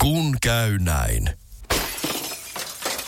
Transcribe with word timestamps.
Kun 0.00 0.36
käy 0.42 0.78
näin. 0.78 1.30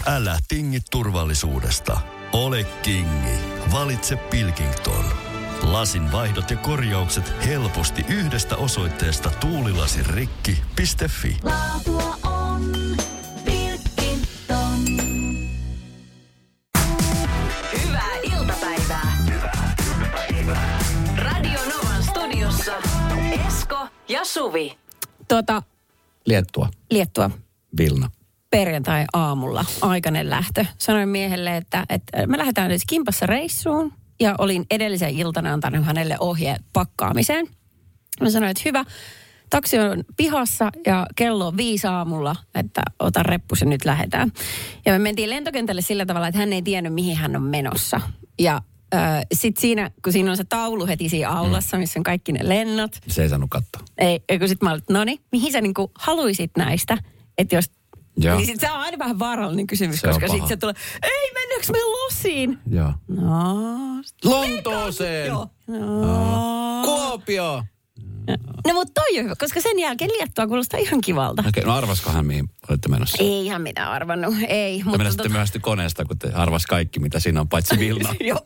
Älä 0.07 0.39
tingi 0.49 0.79
turvallisuudesta. 0.91 2.01
Ole 2.33 2.65
kingi. 2.65 3.39
Valitse 3.73 4.17
Pilkington. 4.17 5.05
Lasin 5.63 6.13
vaihdot 6.13 6.51
ja 6.51 6.57
korjaukset 6.57 7.33
helposti 7.47 8.05
yhdestä 8.09 8.57
osoitteesta 8.57 9.31
tuulilasirikki.fi. 9.31 11.37
Laatua 11.43 12.17
on 12.25 12.73
Pilkington. 13.45 14.79
Hyvää 17.85 18.17
iltapäivää. 18.23 19.17
Radio 21.17 21.61
Novan 21.75 22.03
studiossa 22.03 22.73
Esko 23.47 23.89
ja 24.09 24.25
Suvi. 24.25 24.79
Tuota, 25.29 25.63
Liettua, 26.27 26.69
Liettua 26.91 27.31
Vilna. 27.79 28.11
perjantai-aamulla 28.51 29.65
aikainen 29.81 30.31
lähtö. 30.31 30.65
Sanoin 30.79 31.09
miehelle, 31.09 31.57
että, 31.57 31.87
että 31.89 32.27
me 32.27 32.39
lähdetään 32.39 32.69
nyt 32.71 32.83
kimpassa 32.89 33.27
reissuun. 33.27 33.93
Ja 34.21 34.35
olin 34.39 34.67
edellisen 34.71 35.11
iltana 35.11 35.53
antanut 35.53 35.87
hänelle 35.87 36.17
ohje 36.21 36.57
pakkaamiseen. 36.73 37.47
Mä 38.21 38.31
sanoin, 38.31 38.51
että 38.51 38.63
hyvä, 38.65 38.85
taksi 39.51 39.79
on 39.79 40.05
pihassa 40.17 40.71
ja 40.87 41.07
kello 41.17 41.47
on 41.47 41.57
viisi 41.57 41.87
aamulla, 41.87 42.37
että 42.55 42.83
ota 42.99 43.23
reppus 43.23 43.61
ja 43.61 43.67
nyt 43.67 43.85
lähdetään. 43.85 44.33
Ja 44.85 44.93
me 44.93 44.99
mentiin 44.99 45.31
lentokentälle 45.31 45.83
sillä 45.83 46.07
tavalla, 46.07 46.29
että 46.29 46.39
hän 46.39 46.53
ei 46.53 46.63
tiennyt, 46.63 46.95
mihin 46.95 47.17
hän 47.17 47.37
on 47.37 47.43
menossa. 47.43 48.01
Ja 48.39 48.63
sitten 49.33 49.61
siinä, 49.61 49.91
kun 50.05 50.13
siinä 50.13 50.31
on 50.31 50.37
se 50.37 50.45
taulu 50.45 50.87
heti 50.87 51.09
siinä 51.09 51.31
aulassa, 51.31 51.79
missä 51.79 52.01
on 52.01 52.03
kaikki 52.05 52.33
ne 52.33 52.49
lennot, 52.49 52.99
Se 53.09 53.23
ei 53.23 53.29
saanut 53.29 53.51
katsoa. 53.51 53.83
ei, 53.99 54.39
kun 54.39 54.49
sit 54.49 54.63
mä 54.63 54.71
olin, 54.71 54.83
no 54.91 55.05
niin, 55.05 55.19
mihin 55.33 55.53
sä 55.53 55.61
niinku 55.61 55.91
haluisit 55.99 56.51
näistä? 56.57 56.99
Että 57.39 57.55
jos, 57.55 57.71
Joo. 58.17 58.37
niin 58.37 58.47
sit 58.47 58.61
se 58.61 58.71
on 58.73 58.79
aina 58.81 58.99
vähän 58.99 59.19
vaarallinen 59.19 59.67
kysymys, 59.67 60.01
Se 60.01 60.09
koska 60.09 60.29
sit 60.29 60.37
paha. 60.39 60.49
se 60.49 60.57
tulee, 60.57 60.75
ei 61.03 61.33
mennäänkö 61.35 61.67
me 61.73 61.79
losiin? 61.79 62.59
Joo. 62.71 62.93
No, 63.09 63.55
Lontooseen! 64.25 65.27
joo. 65.27 65.47
No. 65.69 66.83
Kuopio! 66.85 67.65
No 68.67 68.75
mutta 68.75 69.01
toi 69.01 69.19
on 69.19 69.25
hyvä, 69.25 69.35
koska 69.39 69.61
sen 69.61 69.79
jälkeen 69.79 70.11
Liettua 70.11 70.47
kuulostaa 70.47 70.81
ihan 70.81 71.01
kivalta. 71.01 71.45
Okei, 71.49 71.65
no 71.65 71.75
arvaskohan 71.75 72.27
mihin 72.27 72.49
olette 72.69 72.89
menossa? 72.89 73.23
Ei 73.25 73.45
ihan 73.47 73.63
mitään 73.63 73.91
arvannut, 73.91 74.35
ei. 74.49 74.83
Mutta 74.85 74.99
menette 74.99 75.29
myöhästy 75.29 75.59
koneesta, 75.59 76.05
kun 76.05 76.19
te 76.19 76.33
arvas 76.35 76.67
kaikki, 76.67 77.01
mitä 77.01 77.21
siinä 77.21 77.41
on, 77.41 77.49
paitsi 77.49 77.79
Vilna. 77.79 78.15
Joo. 78.29 78.41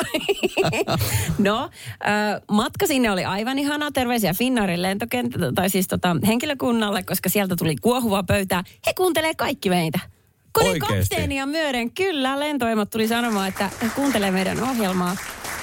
no, 1.38 1.70
äh, 2.06 2.42
matka 2.50 2.86
sinne 2.86 3.10
oli 3.10 3.24
aivan 3.24 3.58
ihana. 3.58 3.90
Terveisiä 3.90 4.34
Finnaarin 4.34 4.82
lentokenttä, 4.82 5.52
tai 5.54 5.70
siis 5.70 5.88
tota, 5.88 6.16
henkilökunnalle, 6.26 7.02
koska 7.02 7.28
sieltä 7.28 7.56
tuli 7.56 7.76
kuohuvaa 7.76 8.22
pöytää. 8.22 8.64
He 8.86 8.92
kuuntelee 8.96 9.34
kaikki 9.34 9.70
meitä. 9.70 10.15
Koneen 10.64 10.72
Oikeesti? 10.84 11.08
kapteeni 11.14 11.36
ja 11.38 11.46
myöden, 11.46 11.90
kyllä, 11.90 12.40
lentoimot 12.40 12.90
tuli 12.90 13.08
sanomaan, 13.08 13.48
että 13.48 13.70
kuuntelee 13.94 14.30
meidän 14.30 14.62
ohjelmaa. 14.62 15.16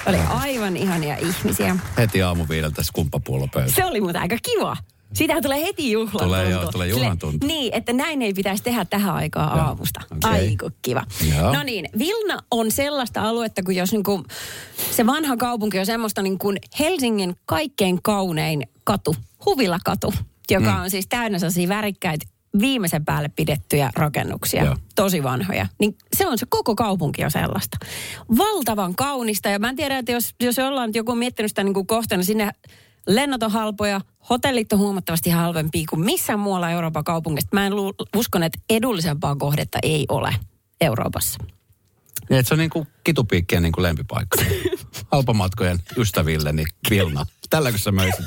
Oli 0.06 0.16
aivan 0.28 0.76
ihania 0.76 1.16
ihmisiä. 1.16 1.76
Heti 1.98 2.22
aamuviideltä 2.22 2.82
skumppapullo 2.82 3.48
pöytä. 3.54 3.72
Se 3.72 3.84
oli 3.84 4.00
muuten 4.00 4.22
aika 4.22 4.36
kiva. 4.42 4.76
Siitähän 5.12 5.42
tulee 5.42 5.62
heti 5.62 5.92
juhlan 5.92 6.24
Tulee 6.26 6.50
joo, 6.50 6.72
tulee 6.72 6.88
juhlan 6.88 7.18
tuntu. 7.18 7.46
Niin, 7.46 7.74
että 7.74 7.92
näin 7.92 8.22
ei 8.22 8.32
pitäisi 8.34 8.62
tehdä 8.62 8.84
tähän 8.84 9.14
aikaan 9.14 9.58
Joo, 9.58 9.66
aamusta. 9.66 10.00
okei. 10.12 10.40
Aiku 10.48 10.70
kiva. 10.82 11.02
Joo. 11.36 11.52
No 11.54 11.62
niin, 11.62 11.88
Vilna 11.98 12.38
on 12.50 12.70
sellaista 12.70 13.22
aluetta, 13.22 13.62
kun 13.62 13.76
jos 13.76 13.92
niinku, 13.92 14.24
se 14.90 15.06
vanha 15.06 15.36
kaupunki 15.36 15.78
on 15.78 15.86
semmoista 15.86 16.22
niin 16.22 16.38
kuin 16.38 16.58
Helsingin 16.78 17.36
kaikkein 17.46 18.02
kaunein 18.02 18.62
katu, 18.84 19.16
Huvilakatu, 19.46 20.14
joka 20.50 20.70
Mm. 20.74 20.82
on 20.82 20.90
siis 20.90 21.06
täynnä 21.06 21.38
sellaisia 21.38 21.68
värikkäitä 21.68 22.26
viimeisen 22.60 23.04
päälle 23.04 23.28
pidettyjä 23.28 23.90
rakennuksia, 23.96 24.64
Joo. 24.64 24.76
tosi 24.94 25.22
vanhoja. 25.22 25.66
Niin 25.78 25.96
se 26.16 26.26
on 26.26 26.38
se 26.38 26.46
koko 26.48 26.74
kaupunki 26.74 27.24
on 27.24 27.30
sellaista. 27.30 27.76
Valtavan 28.38 28.94
kaunista 28.94 29.48
ja 29.48 29.58
mä 29.58 29.68
en 29.68 29.76
tiedä, 29.76 29.98
että 29.98 30.12
jos, 30.12 30.34
jos 30.40 30.58
ollaan 30.58 30.90
joku 30.94 31.14
miettinyt 31.14 31.50
sitä 31.50 31.64
niin 31.64 31.74
kuin 31.74 31.86
kohteena, 31.86 32.24
sinne 32.24 32.50
lennot 33.06 33.42
on 33.42 33.50
halpoja, 33.50 34.00
hotellit 34.30 34.72
on 34.72 34.78
huomattavasti 34.78 35.30
halvempia 35.30 35.84
kuin 35.90 36.00
missään 36.00 36.38
muualla 36.40 36.70
Euroopan 36.70 37.04
kaupungista. 37.04 37.50
Mä 37.52 37.66
en 37.66 37.76
lu- 37.76 37.94
uskon, 38.16 38.42
että 38.42 38.58
edullisempaa 38.70 39.36
kohdetta 39.36 39.78
ei 39.82 40.06
ole 40.08 40.34
Euroopassa. 40.80 41.38
Niin, 42.30 42.38
että 42.38 42.48
se 42.48 42.54
on 42.54 42.58
niin 42.58 42.70
kuin 42.70 42.88
kitupiikkien 43.04 43.62
niin 43.62 43.72
kuin 43.72 43.82
lempipaikka. 43.82 44.38
Halpamatkojen 45.12 45.78
ystäville, 45.96 46.52
niin 46.52 46.66
Vilna. 46.90 47.26
Tälläkö 47.50 47.78
sä 47.78 47.92
möisit? 47.92 48.26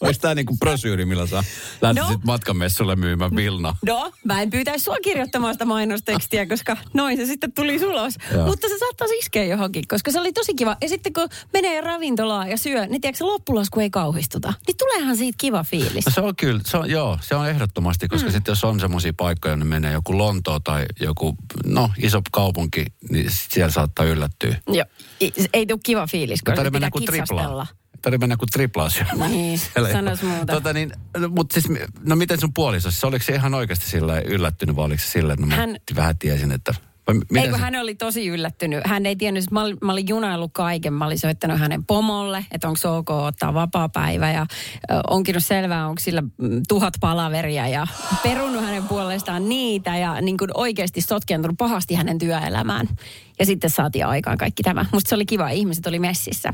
Olisi 0.00 0.20
tämä 0.20 0.34
niin 0.34 0.46
kuin 0.46 0.58
brosyyri, 0.58 1.04
millä 1.04 1.26
sä 1.26 1.44
lähtisit 1.80 2.10
No. 2.10 2.20
matkamessulle 2.24 2.96
myymään 2.96 3.36
Vilna. 3.36 3.76
No, 3.86 4.12
mä 4.24 4.42
en 4.42 4.50
pyytäisi 4.50 4.84
sua 4.84 4.96
kirjoittamaan 5.02 5.54
sitä 5.54 5.64
mainostekstiä, 5.64 6.46
koska 6.46 6.76
noin 6.94 7.16
se 7.16 7.26
sitten 7.26 7.52
tuli 7.52 7.84
ulos. 7.84 8.14
Joo. 8.32 8.46
Mutta 8.46 8.68
se 8.68 8.78
saattaisi 8.78 9.14
iskeä 9.14 9.44
johonkin, 9.44 9.84
koska 9.88 10.10
se 10.12 10.20
oli 10.20 10.32
tosi 10.32 10.54
kiva. 10.54 10.76
Ja 10.80 10.88
sitten 10.88 11.12
kun 11.12 11.28
menee 11.52 11.80
ravintolaan 11.80 12.50
ja 12.50 12.56
syö, 12.56 12.86
niin 12.86 13.00
tiedätkö, 13.00 13.24
loppulasku 13.24 13.80
ei 13.80 13.90
kauhistuta. 13.90 14.52
Niin 14.66 14.76
tuleehan 14.76 15.16
siitä 15.16 15.36
kiva 15.40 15.64
fiilis. 15.64 16.06
No 16.06 16.12
se 16.14 16.20
on 16.20 16.36
kyllä, 16.36 16.60
se 16.66 16.76
on, 16.76 16.90
joo, 16.90 17.18
se 17.22 17.34
on 17.34 17.48
ehdottomasti, 17.48 18.08
koska 18.08 18.28
mm. 18.28 18.32
sitten 18.32 18.52
jos 18.52 18.64
on 18.64 18.80
semmoisia 18.80 19.12
paikkoja, 19.16 19.56
niin 19.56 19.66
menee 19.66 19.92
joku 19.92 20.18
Lontoa 20.18 20.60
tai 20.64 20.86
joku, 21.00 21.36
no 21.66 21.90
iso 22.02 22.20
kaupunki, 22.32 22.86
niin 23.10 23.30
siellä 23.30 23.72
saattaa 23.72 24.06
yllättyä. 24.06 24.56
Joo. 24.68 24.84
Ei, 25.20 25.32
ei 25.52 25.66
tule 25.66 25.80
kiva 25.84 26.06
fiilis, 26.06 26.42
koska 26.42 26.70
pitää 26.70 26.90
kuin 26.90 27.04
triplaa. 27.04 27.66
Tarvii 28.02 28.18
mennä 28.18 28.36
kuin 28.36 28.48
triplaa 28.48 28.90
siellä. 28.90 29.28
Niin, 29.28 29.58
sanois 29.92 30.22
muuta. 30.22 30.52
Tota 30.52 30.72
niin, 30.72 30.92
no, 31.18 31.28
mutta 31.28 31.60
siis, 31.60 31.78
no 32.04 32.16
miten 32.16 32.40
sun 32.40 32.52
puoliso, 32.54 32.90
siis 32.90 33.04
oliko 33.04 33.24
se 33.24 33.34
ihan 33.34 33.54
oikeasti 33.54 33.88
sillä 33.88 34.20
yllättynyt 34.20 34.76
vai 34.76 34.84
oliko 34.84 35.02
se 35.02 35.08
sillä, 35.10 35.32
että 35.32 35.46
no 35.46 35.48
mä 35.50 35.56
Hän- 35.56 35.76
vähän 35.96 36.18
tiesin, 36.18 36.52
että... 36.52 36.74
Vai 37.06 37.14
m- 37.14 37.18
Ei 37.18 37.24
miten 37.30 37.50
kun 37.50 37.58
se- 37.58 37.64
hän 37.64 37.76
oli 37.76 37.94
tosi 37.94 38.26
yllättynyt. 38.26 38.80
Hän 38.86 39.06
ei 39.06 39.16
tiennyt, 39.16 39.44
että 39.44 39.54
mä 39.54 39.62
olin, 39.62 39.76
mä 39.82 39.92
olin 39.92 40.08
junaillut 40.08 40.50
kaiken. 40.54 40.92
Mä 40.92 41.06
olin 41.06 41.18
soittanut 41.18 41.58
hänen 41.58 41.84
pomolle, 41.86 42.46
että 42.50 42.68
onko 42.68 42.96
ok 42.96 43.10
ottaa 43.10 43.54
vapaa 43.54 43.88
päivä 43.88 44.30
ja 44.30 44.46
ö, 44.90 44.94
onkin 45.10 45.40
selvää, 45.40 45.88
onko 45.88 46.00
sillä 46.00 46.20
mm, 46.22 46.62
tuhat 46.68 46.94
palaveria 47.00 47.68
ja 47.68 47.86
perunut 48.22 48.64
hänen 48.64 48.84
puolestaan 48.88 49.48
niitä 49.48 49.96
ja 49.96 50.20
niin 50.20 50.36
kuin 50.38 50.50
oikeasti 50.54 51.00
sotkentunut 51.00 51.56
pahasti 51.58 51.94
hänen 51.94 52.18
työelämään. 52.18 52.88
Ja 53.38 53.46
sitten 53.46 53.70
saatiin 53.70 54.06
aikaan 54.06 54.38
kaikki 54.38 54.62
tämä. 54.62 54.86
Musta 54.92 55.08
se 55.08 55.14
oli 55.14 55.26
kiva, 55.26 55.48
ihmiset 55.50 55.86
oli 55.86 55.98
messissä. 55.98 56.52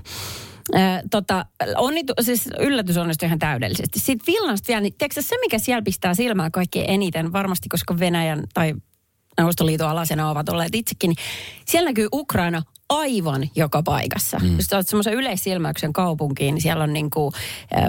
Tota, 1.11 1.47
onnitu, 1.77 2.13
siis 2.21 2.49
yllätys 2.59 2.97
onnistui 2.97 3.27
ihan 3.27 3.39
täydellisesti. 3.39 3.99
Sitten 3.99 4.35
Vilnasta 4.35 4.69
vielä, 4.69 4.81
niin 4.81 4.95
tiedätkö 4.99 5.23
se 5.23 5.37
mikä 5.41 5.59
siellä 5.59 5.83
pistää 5.83 6.15
silmään 6.15 6.53
kaikkein 6.53 6.91
eniten, 6.91 7.33
varmasti 7.33 7.69
koska 7.69 7.99
Venäjän 7.99 8.45
tai 8.55 8.75
Neuvostoliiton 9.39 9.89
alasena 9.89 10.31
ovat 10.31 10.49
olleet 10.49 10.75
itsekin, 10.75 11.09
niin 11.09 11.25
siellä 11.67 11.91
näkyy 11.91 12.09
Ukraina 12.13 12.63
aivan 12.89 13.49
joka 13.57 13.83
paikassa. 13.83 14.39
Mm. 14.39 14.57
Jos 14.57 14.73
olet 14.73 14.89
semmoisen 14.89 15.15
yleissilmäyksen 15.15 15.93
kaupunkiin, 15.93 16.55
niin 16.55 16.63
siellä 16.63 16.85
on 16.85 16.93
niin 16.93 17.11
kuin, 17.11 17.35
äh, 17.77 17.89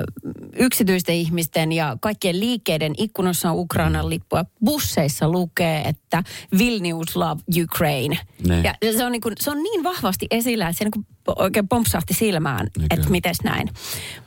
yksityisten 0.56 1.16
ihmisten 1.16 1.72
ja 1.72 1.98
kaikkien 2.02 2.40
liikkeiden 2.40 2.94
ikkunossa 2.98 3.52
on 3.52 3.60
Ukrainan 3.60 4.10
lippua. 4.10 4.46
Busseissa 4.66 5.30
lukee, 5.30 5.82
että 5.82 6.24
Vilnius 6.58 7.16
love 7.16 7.42
Ukraine. 7.64 8.20
Ne. 8.48 8.62
Ja 8.64 8.94
se 8.98 9.06
on, 9.06 9.12
niin 9.12 9.22
kuin, 9.22 9.36
se 9.40 9.52
on 9.52 9.64
niin 9.64 9.84
vahvasti 9.84 10.28
esillä, 10.32 10.68
että 10.68 10.78
se 10.78 10.84
niin 10.84 10.92
kuin 10.92 11.06
oikein 11.36 11.68
pompsahti 11.68 12.14
silmään, 12.14 12.68
Niin 12.78 12.88
että 12.92 13.10
mites 13.10 13.38
näin. 13.44 13.70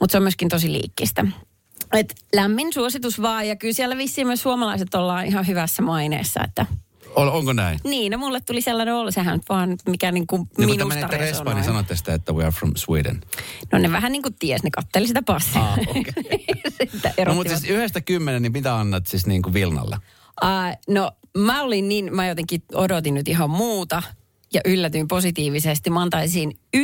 Mutta 0.00 0.12
se 0.12 0.16
on 0.16 0.22
myöskin 0.22 0.48
tosi 0.48 0.72
liikkistä. 0.72 1.26
Et 1.92 2.14
lämmin 2.34 2.72
suositus 2.72 3.22
vaan, 3.22 3.48
ja 3.48 3.56
kyllä 3.56 3.74
siellä 3.74 3.96
vissiin 3.96 4.26
myös 4.26 4.42
suomalaiset 4.42 4.94
ollaan 4.94 5.26
ihan 5.26 5.46
hyvässä 5.46 5.82
maineessa, 5.82 6.40
että 6.44 6.66
On, 7.16 7.30
onko 7.32 7.52
näin? 7.52 7.78
niin, 7.84 8.12
no 8.12 8.18
mulle 8.18 8.40
tuli 8.40 8.60
sellainen 8.60 8.94
olo, 8.94 9.10
sehän 9.10 9.40
vaan 9.48 9.76
mikä 9.88 10.12
niin 10.12 10.26
kuin 10.26 10.42
Niin 10.58 10.68
minusta 10.68 10.84
menette 10.84 11.16
Espaan, 11.16 11.28
resonoi. 11.28 11.54
niin 11.54 11.64
sanotte 11.64 11.96
sitä, 11.96 12.14
että 12.14 12.32
we 12.32 12.42
are 12.44 12.52
from 12.52 12.72
Sweden. 12.76 13.20
No 13.72 13.78
ne 13.78 13.92
vähän 13.92 14.12
niin 14.12 14.22
kuin 14.22 14.34
ties, 14.38 14.62
ne 14.62 14.70
katteli 14.70 15.06
sitä 15.06 15.22
passia. 15.22 15.62
Ah. 15.62 15.78
Sitten 16.78 17.12
No 17.26 17.34
mutta 17.34 17.56
siis 17.56 17.70
yhdestä 17.70 18.00
kymmenen, 18.00 18.42
niin 18.42 18.52
mitä 18.52 18.76
annat 18.76 19.06
siis 19.06 19.26
niin 19.26 19.42
kuin 19.42 19.54
Vilnalle? 19.54 19.96
Uh, 20.44 20.94
no 20.94 21.12
mä 21.38 21.62
olin 21.62 21.88
niin, 21.88 22.14
mä 22.16 22.26
jotenkin 22.26 22.62
odotin 22.74 23.14
nyt 23.14 23.28
ihan 23.28 23.50
muuta 23.50 24.02
ja 24.54 24.60
yllätyin 24.64 25.08
positiivisesti. 25.08 25.90
Mä 25.90 26.02
antaisin 26.02 26.58
9,5 26.76 26.82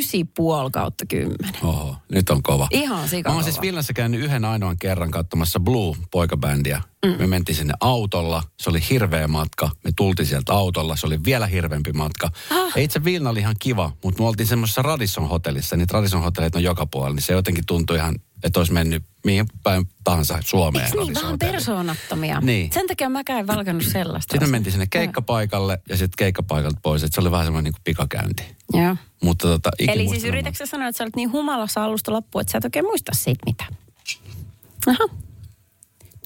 kautta 0.72 1.06
10. 1.06 1.36
Oho, 1.62 1.96
nyt 2.12 2.30
on 2.30 2.42
kova. 2.42 2.68
Ihan 2.70 3.00
Mä 3.00 3.06
sikakova. 3.06 3.34
oon 3.34 3.44
siis 3.44 3.60
Vilnassa 3.60 3.92
käynyt 3.92 4.20
yhden 4.20 4.44
ainoan 4.44 4.76
kerran 4.78 5.10
katsomassa 5.10 5.60
Blue-poikabändiä. 5.60 6.82
Mm. 7.06 7.14
Me 7.18 7.26
mentiin 7.26 7.56
sinne 7.56 7.74
autolla. 7.80 8.42
Se 8.60 8.70
oli 8.70 8.80
hirveä 8.90 9.28
matka. 9.28 9.70
Me 9.84 9.90
tultiin 9.96 10.26
sieltä 10.26 10.52
autolla. 10.52 10.96
Se 10.96 11.06
oli 11.06 11.24
vielä 11.24 11.46
hirveämpi 11.46 11.92
matka. 11.92 12.30
Ah. 12.50 12.72
Ja 12.76 12.82
itse 12.82 13.04
Vilna 13.04 13.30
oli 13.30 13.40
ihan 13.40 13.56
kiva, 13.60 13.92
mutta 14.04 14.22
me 14.22 14.28
oltiin 14.28 14.46
semmoisessa 14.46 14.82
Radisson 14.82 15.28
hotellissa. 15.28 15.76
Niitä 15.76 15.92
Radisson 15.94 16.22
hotellit 16.22 16.54
on 16.54 16.62
joka 16.62 16.86
puolella. 16.86 17.14
Niin 17.14 17.22
se 17.22 17.32
jotenkin 17.32 17.66
tuntui 17.66 17.96
ihan, 17.96 18.14
että 18.42 18.60
olisi 18.60 18.72
mennyt 18.72 19.02
mihin 19.24 19.46
päin 19.62 19.88
tahansa 20.04 20.38
Suomeen. 20.44 20.84
Eikö 20.84 21.00
niin, 21.00 21.14
vähän 21.14 21.38
persoonattomia. 21.38 22.40
Niin. 22.40 22.72
Sen 22.72 22.86
takia 22.86 23.08
mäkään 23.08 23.40
en 23.40 23.46
valkannut 23.46 23.84
sellaista. 23.84 24.32
Sitten 24.32 24.48
me 24.48 24.50
mentiin 24.50 24.72
sinne 24.72 24.86
keikkapaikalle 24.90 25.80
ja 25.88 25.96
sitten 25.96 26.16
keikkapaikalta 26.18 26.78
pois. 26.82 27.02
Että 27.04 27.14
se 27.14 27.20
oli 27.20 27.30
vähän 27.30 27.46
semmoinen 27.46 27.64
niin 27.64 27.74
kuin 27.74 27.84
pikakäynti. 27.84 28.42
Joo. 28.72 28.96
Mutta 29.22 29.48
tota, 29.48 29.70
Eli 29.78 30.08
siis 30.08 30.24
yritätkö 30.24 30.66
sanoa, 30.66 30.88
että 30.88 30.98
sä 30.98 31.04
olet 31.04 31.16
niin 31.16 31.32
humalassa 31.32 31.84
alusta 31.84 32.12
loppuun, 32.12 32.40
että 32.40 32.52
sä 32.52 32.58
et 32.58 32.64
oikein 32.64 32.84
muista 32.84 33.12
siitä 33.14 33.42
mitään? 33.46 33.76
Aha. 34.86 35.08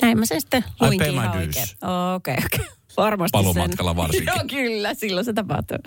Näin 0.03 0.19
mä 0.19 0.27
sen 0.27 0.41
sitten 0.41 0.65
luinkin 0.81 1.11
ihan 1.11 1.37
oikein. 1.37 1.67
Okei, 2.15 2.37
okei. 2.47 2.67
Varmasti 2.97 3.33
Paluumatkalla 3.33 3.91
sen. 3.91 3.97
varsinkin. 3.97 4.33
Joo, 4.37 4.45
kyllä, 4.51 4.95
silloin 4.95 5.25
se 5.25 5.33
tapahtuu. 5.33 5.79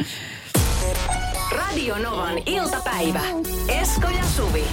Radio 1.51 1.97
Novan 1.97 2.37
iltapäivä. 2.45 3.21
Esko 3.67 4.07
ja 4.07 4.23
Suvi. 4.35 4.63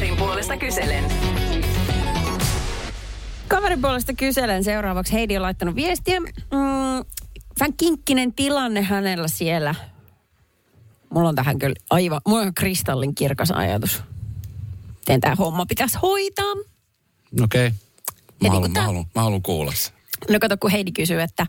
Kaverin 0.00 0.18
puolesta 0.18 0.56
kyselen. 0.56 1.04
Kaverin 3.48 3.80
puolesta 3.80 4.12
kyselen 4.14 4.64
seuraavaksi. 4.64 5.12
Heidi 5.12 5.36
on 5.36 5.42
laittanut 5.42 5.74
viestiä. 5.74 6.20
Mm, 6.20 6.26
vähän 7.60 7.74
kinkkinen 7.76 8.32
tilanne 8.32 8.82
hänellä 8.82 9.28
siellä. 9.28 9.74
Mulla 11.10 11.28
on 11.28 11.34
tähän 11.34 11.58
kyllä 11.58 11.74
aivan, 11.90 12.20
mulla 12.28 12.42
on 12.42 12.54
kristallin 12.54 13.14
kirkas 13.14 13.50
ajatus. 13.50 14.02
Miten 14.98 15.20
tämä 15.20 15.34
homma 15.34 15.66
pitäisi 15.66 15.98
hoitaa? 16.02 16.52
Okei. 17.42 17.66
Okay. 17.66 17.70
Mä, 17.70 17.74
niin 18.40 18.52
haluan, 18.52 18.72
kuin 18.72 18.94
mä, 18.94 19.04
mä 19.14 19.22
haluan 19.22 19.42
kuulla 19.42 19.72
sen. 19.74 19.99
No 20.28 20.38
kato, 20.40 20.56
kun 20.56 20.70
Heidi 20.70 20.92
kysyy, 20.92 21.20
että 21.20 21.46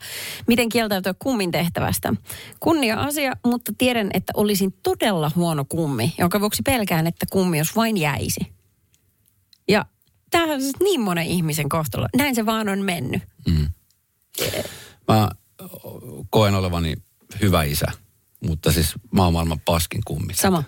miten 0.47 0.69
kieltäytyä 0.69 1.13
kummin 1.19 1.51
tehtävästä. 1.51 2.13
Kunnia 2.59 3.01
asia, 3.01 3.33
mutta 3.45 3.73
tiedän, 3.77 4.09
että 4.13 4.33
olisin 4.35 4.73
todella 4.83 5.31
huono 5.35 5.65
kummi, 5.69 6.13
jonka 6.17 6.39
vuoksi 6.39 6.61
pelkään, 6.61 7.07
että 7.07 7.25
kummi 7.31 7.57
jos 7.57 7.75
vain 7.75 7.97
jäisi. 7.97 8.39
Ja 9.67 9.85
tämähän 10.31 10.55
on 10.55 10.61
siis 10.61 10.79
niin 10.79 11.01
monen 11.01 11.25
ihmisen 11.25 11.69
kohtalo. 11.69 12.07
Näin 12.17 12.35
se 12.35 12.45
vaan 12.45 12.69
on 12.69 12.79
mennyt. 12.79 13.21
Mä 15.07 15.29
koen 16.29 16.55
olevani 16.55 16.95
hyvä 17.41 17.63
isä, 17.63 17.85
mutta 18.47 18.71
siis 18.71 18.93
mä 19.11 19.23
oon 19.23 19.33
maailman 19.33 19.59
paskin 19.59 20.01
kummi. 20.05 20.33
Sama. 20.33 20.63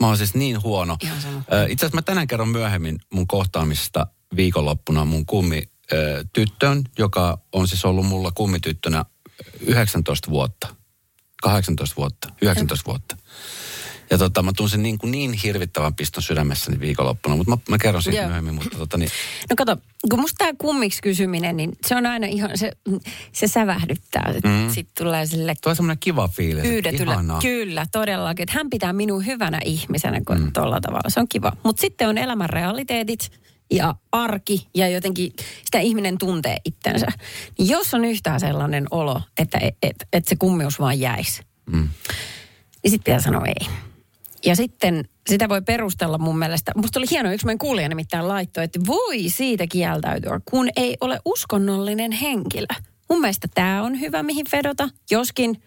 Mä 0.00 0.06
oon 0.06 0.16
siis 0.16 0.34
niin 0.34 0.62
huono. 0.62 0.96
Itse 1.68 1.86
asiassa 1.86 1.96
mä 1.96 2.02
tänään 2.02 2.26
kerron 2.26 2.48
myöhemmin 2.48 2.98
mun 3.12 3.26
kohtaamisesta 3.26 4.06
viikonloppuna 4.36 5.04
mun 5.04 5.26
kummi 5.26 5.62
ö, 5.92 6.24
tyttön, 6.32 6.84
joka 6.98 7.38
on 7.52 7.68
siis 7.68 7.84
ollut 7.84 8.06
mulla 8.06 8.30
kummityttönä 8.34 9.04
19 9.60 10.30
vuotta. 10.30 10.74
18 11.42 11.96
vuotta, 11.96 12.28
19 12.42 12.86
vuotta. 12.86 13.16
Ja 14.10 14.18
tota, 14.18 14.42
mä 14.42 14.52
tunsin 14.56 14.82
niin, 14.82 14.98
kuin 14.98 15.10
niin 15.10 15.32
hirvittävän 15.32 15.94
piston 15.94 16.22
sydämessäni 16.22 16.80
viikonloppuna, 16.80 17.36
mutta 17.36 17.50
mä, 17.50 17.58
mä 17.68 17.78
kerron 17.78 18.02
siitä 18.02 18.18
Joo. 18.18 18.26
myöhemmin. 18.26 18.54
Mutta 18.54 18.78
tota, 18.78 18.98
niin, 18.98 19.10
No 19.50 19.56
kato, 19.56 19.76
kun 20.10 20.20
musta 20.20 20.34
tämä 20.38 20.52
kummiksi 20.58 21.02
kysyminen, 21.02 21.56
niin 21.56 21.72
se 21.86 21.96
on 21.96 22.06
aina 22.06 22.26
ihan, 22.26 22.50
se, 22.54 22.72
se 23.32 23.48
sävähdyttää. 23.48 24.34
Mm. 24.44 24.70
Sitten 24.70 25.04
tulee 25.04 25.26
sille 25.26 25.54
tuo 25.62 25.74
semmoinen 25.74 25.98
kiva 25.98 26.28
fiilis. 26.28 26.64
että 26.64 26.68
pyydetyllä. 26.68 27.16
Kyllä, 27.42 27.86
todellakin. 27.92 28.42
Että 28.42 28.54
hän 28.54 28.70
pitää 28.70 28.92
minua 28.92 29.20
hyvänä 29.20 29.60
ihmisenä 29.64 30.20
kuin 30.26 30.40
mm. 30.40 30.52
tuolla 30.52 30.80
tavalla. 30.80 31.10
Se 31.10 31.20
on 31.20 31.28
kiva. 31.28 31.52
Mutta 31.62 31.80
sitten 31.80 32.08
on 32.08 32.18
elämän 32.18 32.50
realiteetit 32.50 33.30
ja 33.76 33.94
arki 34.12 34.68
ja 34.74 34.88
jotenkin 34.88 35.32
sitä 35.64 35.78
ihminen 35.78 36.18
tuntee 36.18 36.56
itsensä. 36.64 37.06
Niin 37.58 37.68
jos 37.68 37.94
on 37.94 38.04
yhtään 38.04 38.40
sellainen 38.40 38.86
olo, 38.90 39.20
että 39.38 39.58
et, 39.62 39.76
et, 39.82 39.96
et 40.12 40.28
se 40.28 40.36
kummius 40.36 40.80
vaan 40.80 41.00
jäisi, 41.00 41.42
Mm. 41.66 41.88
niin 42.82 42.90
sitten 42.90 43.04
pitää 43.04 43.20
sanoa 43.20 43.46
ei. 43.46 43.68
Ja 44.46 44.56
sitten 44.56 45.04
sitä 45.28 45.48
voi 45.48 45.62
perustella 45.62 46.18
mun 46.18 46.38
mielestä. 46.38 46.72
Musta 46.76 47.00
oli 47.00 47.06
hieno, 47.10 47.32
yksi 47.32 47.46
meidän 47.46 47.58
kuulija 47.58 47.88
nimittäin 47.88 48.28
laittoi, 48.28 48.64
että 48.64 48.80
voi 48.86 49.28
siitä 49.28 49.66
kieltäytyä, 49.66 50.40
kun 50.44 50.68
ei 50.76 50.96
ole 51.00 51.20
uskonnollinen 51.24 52.12
henkilö. 52.12 52.66
Mun 53.10 53.20
mielestä 53.20 53.48
tämä 53.54 53.82
on 53.82 54.00
hyvä, 54.00 54.22
mihin 54.22 54.46
vedota, 54.52 54.88
joskin 55.10 55.62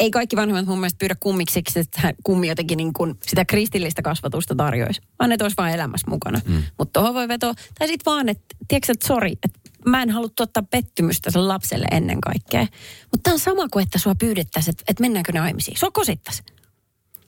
ei 0.00 0.10
kaikki 0.10 0.36
vanhemmat 0.36 0.66
mun 0.66 0.78
mielestä 0.78 0.98
pyydä 0.98 1.16
kummiksi, 1.20 1.62
että 1.76 2.14
kummi 2.24 2.48
jotenkin 2.48 2.76
niin 2.76 2.92
kuin 2.92 3.14
sitä 3.26 3.44
kristillistä 3.44 4.02
kasvatusta 4.02 4.54
tarjoaisi. 4.54 5.00
Vaan 5.18 5.32
että 5.32 5.44
olisi 5.44 5.56
vaan 5.56 5.70
elämässä 5.70 6.10
mukana. 6.10 6.40
Mm. 6.46 6.62
Mutta 6.78 7.00
tuohon 7.00 7.14
voi 7.14 7.28
vetoa. 7.28 7.54
Tai 7.78 7.88
sitten 7.88 8.12
vaan, 8.12 8.28
että 8.28 8.44
tiedätkö, 8.68 8.92
että 8.92 9.06
sori, 9.06 9.32
että 9.32 9.48
mä 9.86 10.02
en 10.02 10.10
halua 10.10 10.28
tuottaa 10.36 10.62
pettymystä 10.70 11.30
sen 11.30 11.48
lapselle 11.48 11.86
ennen 11.90 12.20
kaikkea. 12.20 12.66
Mutta 13.02 13.22
tämä 13.22 13.34
on 13.34 13.38
sama 13.40 13.68
kuin, 13.68 13.82
että 13.82 13.98
sua 13.98 14.14
pyydettäisiin, 14.14 14.72
että, 14.72 14.84
että 14.88 15.00
mennäänkö 15.00 15.32
naimisiin. 15.32 15.78
Sua 15.78 15.90
kosittaisiin. 15.90 16.46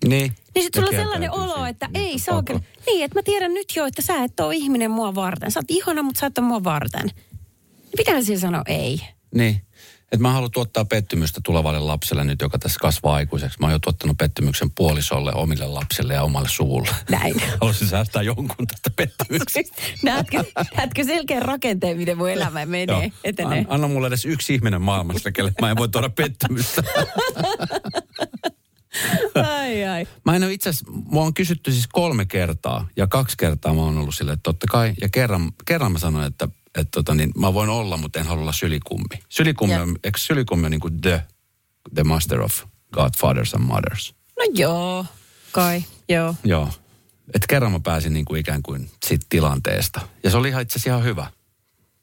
Niin. 0.09 0.33
Niin 0.55 0.63
sitten 0.63 0.83
sulla 0.83 0.99
on 0.99 1.05
sellainen 1.05 1.31
olo, 1.31 1.55
siitä. 1.55 1.69
että 1.69 1.89
Niin, 1.93 2.07
ei 2.07 2.13
on 2.13 2.19
saa 2.19 2.35
pakko. 2.35 2.53
kyllä. 2.53 2.65
Niin, 2.87 3.05
että 3.05 3.19
mä 3.19 3.23
tiedän 3.23 3.55
nyt 3.55 3.73
jo, 3.77 3.87
että 3.87 4.03
sä 4.03 4.25
et 4.25 4.41
ole 4.41 4.57
ihminen 4.57 4.91
mua 4.91 5.15
varten. 5.15 5.51
Sä 5.51 5.61
oot 5.61 5.71
ihana, 5.71 6.03
mutta 6.03 6.21
sä 6.21 6.27
et 6.27 6.39
ole 6.39 6.47
mua 6.47 6.65
varten. 6.65 7.11
Pitää 7.97 8.15
sanoa 8.41 8.63
ei. 8.67 9.01
Niin. 9.35 9.61
Että 10.12 10.23
mä 10.23 10.33
haluan 10.33 10.51
tuottaa 10.51 10.85
pettymystä 10.85 11.41
tulevalle 11.45 11.79
lapselle 11.79 12.25
nyt, 12.25 12.41
joka 12.41 12.59
tässä 12.59 12.79
kasvaa 12.81 13.15
aikuiseksi. 13.15 13.59
Mä 13.61 13.67
oon 13.67 13.73
jo 13.73 13.79
tuottanut 13.79 14.19
pettymyksen 14.19 14.71
puolisolle, 14.71 15.33
omille 15.35 15.67
lapsille 15.67 16.15
ja 16.15 16.23
omalle 16.23 16.49
suvulle. 16.49 16.91
Näin. 17.11 17.35
Haluaisin 17.61 17.89
säästää 17.89 18.23
jonkun 18.23 18.67
tästä 18.67 18.91
pettymyksestä. 18.97 19.83
näetkö, 20.03 20.45
näetkö 20.77 21.05
selkeän 21.05 21.43
rakenteen, 21.43 21.97
miten 21.97 22.19
mun 22.19 22.31
elämä 22.31 22.67
menee, 22.67 23.03
Joo. 23.03 23.11
etenee? 23.25 23.59
An- 23.59 23.67
Anna 23.69 23.89
mulle 23.89 24.07
edes 24.07 24.25
yksi 24.25 24.55
ihminen 24.55 24.83
maailmassa, 24.83 25.33
kelle 25.33 25.53
mä 25.61 25.71
en 25.71 25.77
voi 25.77 25.89
tuoda 25.89 26.11
pettymystä. 26.11 26.83
Ai 29.35 29.85
ai. 29.85 30.07
Mä 30.25 30.37
en 30.37 30.45
ole 30.45 30.53
itse 30.53 30.69
asiassa, 30.69 30.93
mua 31.05 31.25
on 31.25 31.35
kysytty 31.35 31.73
siis 31.73 31.87
kolme 31.93 32.27
kertaa 32.27 32.89
ja 32.97 33.07
kaksi 33.07 33.37
kertaa 33.37 33.75
mä 33.75 33.81
oon 33.81 33.99
ollut 33.99 34.15
silleen, 34.15 34.35
että 34.35 34.43
totta 34.43 34.67
kai. 34.71 34.93
Ja 35.01 35.09
kerran, 35.09 35.53
kerran 35.67 35.93
mä 35.93 35.99
sanoin, 35.99 36.27
että, 36.27 36.49
että 36.79 36.91
tota 36.91 37.15
niin, 37.15 37.31
mä 37.37 37.55
voin 37.55 37.71
olla, 37.71 37.97
mutta 37.97 38.21
en 38.21 38.27
halua 38.27 38.43
olla 38.43 38.53
sylikummi. 38.53 39.23
Sylikummi 39.29 39.75
on, 39.75 39.97
eikö 40.05 40.19
sylikummi 40.19 40.65
on 40.65 40.71
niin 40.71 40.81
kuin 40.81 41.01
the, 41.01 41.23
the 41.95 42.03
master 42.05 42.41
of 42.41 42.65
godfathers 42.93 43.55
and 43.55 43.65
mothers? 43.65 44.15
No 44.39 44.45
joo, 44.55 45.07
kai, 45.53 45.85
joo. 46.09 46.35
Joo. 46.45 46.69
Että 47.35 47.47
kerran 47.49 47.73
mä 47.73 47.81
pääsin 47.81 48.13
niin 48.13 48.25
kuin 48.25 48.41
ikään 48.41 48.63
kuin 48.63 48.91
siitä 49.07 49.27
tilanteesta. 49.29 50.01
Ja 50.23 50.31
se 50.31 50.37
oli 50.37 50.49
ihan 50.49 50.63
itse 50.63 50.73
asiassa 50.73 50.91
ihan 50.91 51.05
hyvä. 51.05 51.27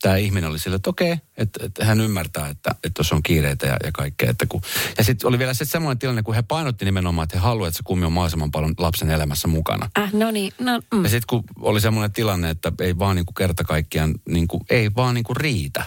Tämä 0.01 0.15
ihminen 0.15 0.49
oli 0.49 0.59
sille, 0.59 0.75
että 0.75 0.89
okei, 0.89 1.17
että, 1.37 1.65
että 1.65 1.85
hän 1.85 2.01
ymmärtää, 2.01 2.47
että, 2.49 2.75
että 2.83 2.99
jos 2.99 3.13
on 3.13 3.23
kiireitä 3.23 3.67
ja, 3.67 3.77
ja 3.83 3.91
kaikkea. 3.91 4.29
Että 4.29 4.45
kun, 4.45 4.61
ja 4.97 5.03
sitten 5.03 5.27
oli 5.27 5.39
vielä 5.39 5.53
se 5.53 5.65
semmoinen 5.65 5.99
tilanne, 5.99 6.23
kun 6.23 6.35
he 6.35 6.41
painotti 6.41 6.85
nimenomaan, 6.85 7.23
että 7.23 7.37
he 7.37 7.41
haluavat, 7.41 7.67
että 7.67 7.77
se 7.77 7.83
kummi 7.83 8.05
on 8.05 8.11
mahdollisimman 8.11 8.51
paljon 8.51 8.73
lapsen 8.77 9.09
elämässä 9.09 9.47
mukana. 9.47 9.89
Äh, 9.99 10.13
no 10.13 10.31
niin, 10.31 10.53
no 10.59 10.81
mm. 10.93 11.03
Ja 11.03 11.09
sitten 11.09 11.27
kun 11.27 11.43
oli 11.59 11.81
semmoinen 11.81 12.11
tilanne, 12.11 12.49
että 12.49 12.71
ei 12.81 12.99
vaan 12.99 13.15
niin 13.15 13.25
kuin 13.25 13.35
kerta 13.35 13.63
kaikkiaan, 13.63 14.15
niin 14.29 14.47
kuin, 14.47 14.63
ei 14.69 14.91
vaan 14.95 15.15
niin 15.15 15.23
kuin 15.23 15.37
riitä 15.37 15.83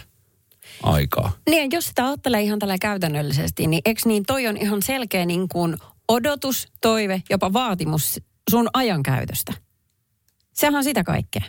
aikaa. 0.82 1.32
Niin, 1.50 1.70
jos 1.72 1.86
sitä 1.86 2.06
ajattelee 2.06 2.42
ihan 2.42 2.58
tällä 2.58 2.78
käytännöllisesti, 2.78 3.66
niin 3.66 3.82
eikö 3.84 4.00
niin 4.04 4.24
toi 4.26 4.46
on 4.46 4.56
ihan 4.56 4.82
selkeä 4.82 5.26
niin 5.26 5.48
kuin 5.48 5.76
odotus, 6.08 6.68
toive, 6.80 7.22
jopa 7.30 7.52
vaatimus 7.52 8.20
sun 8.50 8.68
ajankäytöstä. 8.72 9.52
Sehän 10.52 10.74
on 10.74 10.84
sitä 10.84 11.04
kaikkea. 11.04 11.42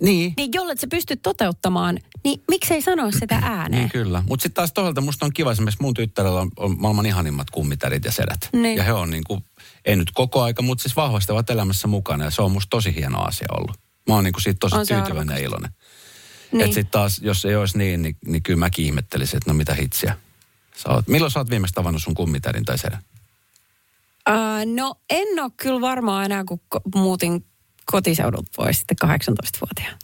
Niin. 0.00 0.34
Niin 0.36 0.50
jollet 0.54 0.80
sä 0.80 0.86
pystyt 0.90 1.22
toteuttamaan, 1.22 1.98
niin 2.24 2.42
miksei 2.50 2.82
sanoa 2.82 3.10
sitä 3.10 3.40
ääneen? 3.42 3.82
Niin 3.82 3.90
kyllä. 3.90 4.22
Mutta 4.28 4.42
sitten 4.42 4.54
taas 4.54 4.72
toisaalta 4.72 5.00
musta 5.00 5.26
on 5.26 5.32
kiva, 5.32 5.52
esimerkiksi 5.52 5.82
mun 5.82 5.94
tyttärellä 5.94 6.40
on, 6.40 6.50
on 6.56 6.80
maailman 6.80 7.06
ihanimmat 7.06 7.50
kummitärit 7.50 8.04
ja 8.04 8.12
sedät. 8.12 8.48
Niin. 8.52 8.76
Ja 8.76 8.84
he 8.84 8.92
on 8.92 9.10
niin 9.10 9.24
kuin, 9.24 9.44
ei 9.84 9.96
nyt 9.96 10.10
koko 10.14 10.42
aika, 10.42 10.62
mutta 10.62 10.82
siis 10.82 10.96
vahvasti 10.96 11.32
ovat 11.32 11.50
elämässä 11.50 11.88
mukana 11.88 12.24
ja 12.24 12.30
se 12.30 12.42
on 12.42 12.52
musta 12.52 12.70
tosi 12.70 12.94
hieno 12.94 13.22
asia 13.22 13.48
ollut. 13.58 13.76
Mä 14.08 14.14
oon 14.14 14.24
niin 14.24 14.32
kuin 14.32 14.42
siitä 14.42 14.58
tosi 14.60 14.76
On 14.76 14.86
tyytyväinen 14.86 15.36
ja 15.36 15.42
iloinen. 15.42 15.70
Niin. 16.52 16.60
Että 16.60 16.74
sitten 16.74 16.90
taas, 16.90 17.18
jos 17.18 17.44
ei 17.44 17.56
olisi 17.56 17.78
niin, 17.78 18.02
niin, 18.02 18.16
niin 18.26 18.42
kyllä 18.42 18.58
mäkin 18.58 18.84
ihmettelisin, 18.84 19.36
että 19.36 19.50
no 19.50 19.54
mitä 19.54 19.74
hitsiä. 19.74 20.16
Sä 20.76 20.88
oot, 20.88 21.08
milloin 21.08 21.30
sä 21.30 21.38
oot 21.38 21.50
viimeksi 21.50 21.74
tavannut 21.74 22.02
sun 22.02 22.14
kummitärin 22.14 22.64
tai 22.64 22.78
sedän? 22.78 23.02
Uh, 24.28 24.74
no 24.74 24.94
en 25.10 25.42
ole 25.42 25.50
kyllä 25.56 25.80
varmaan 25.80 26.24
enää, 26.24 26.44
kun 26.44 26.60
muutin 26.94 27.44
kotiseudulta 27.86 28.50
pois 28.56 28.78
sitten 28.78 28.96
18-vuotiaana. 29.08 29.98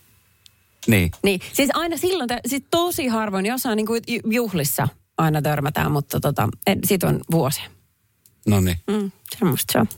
Niin. 0.86 1.10
Niin, 1.22 1.40
siis 1.52 1.70
aina 1.74 1.96
silloin, 1.96 2.28
siis 2.46 2.62
tosi 2.70 3.06
harvoin, 3.06 3.46
jossain 3.46 3.76
niin 3.76 3.86
kuin 3.86 4.02
ju- 4.08 4.30
juhlissa 4.30 4.88
aina 5.18 5.42
törmätään, 5.42 5.92
mutta 5.92 6.20
tota, 6.20 6.48
en- 6.66 6.80
siitä 6.84 7.06
on 7.08 7.20
vuosia. 7.30 7.64
No 8.46 8.60
niin. 8.60 8.76
Mm, 8.90 9.12
semmoista 9.38 9.72
se 9.72 9.78
on. 9.78 9.88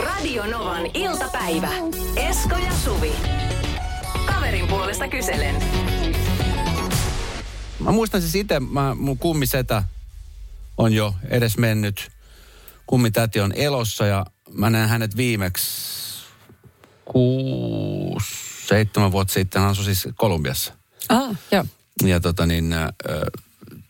Radio 0.00 0.46
Novan 0.46 0.82
iltapäivä. 0.94 1.68
Esko 2.16 2.56
ja 2.56 2.72
Suvi. 2.84 3.12
Kaverin 4.26 4.68
puolesta 4.68 5.08
kyselen. 5.08 5.54
Mä 7.78 7.90
muistan 7.92 8.20
siis 8.20 8.34
itse, 8.34 8.60
mä, 8.60 8.94
mun 8.94 9.18
kummisetä 9.18 9.82
on 10.78 10.92
jo 10.92 11.14
edes 11.28 11.58
mennyt. 11.58 12.10
Kummitäti 12.86 13.40
on 13.40 13.52
elossa 13.56 14.06
ja 14.06 14.26
mä 14.52 14.70
näen 14.70 14.88
hänet 14.88 15.16
viimeksi 15.16 15.92
kuusi, 17.04 18.26
seitsemän 18.66 19.12
vuotta 19.12 19.32
sitten. 19.34 19.62
Hän 19.62 19.70
asui 19.70 19.84
siis 19.84 20.08
Kolumbiassa. 20.14 20.72
Ah, 21.08 21.36
joo. 21.52 21.64
Ja 22.04 22.20
tota 22.20 22.46
niin, 22.46 22.72
äh, 22.72 22.88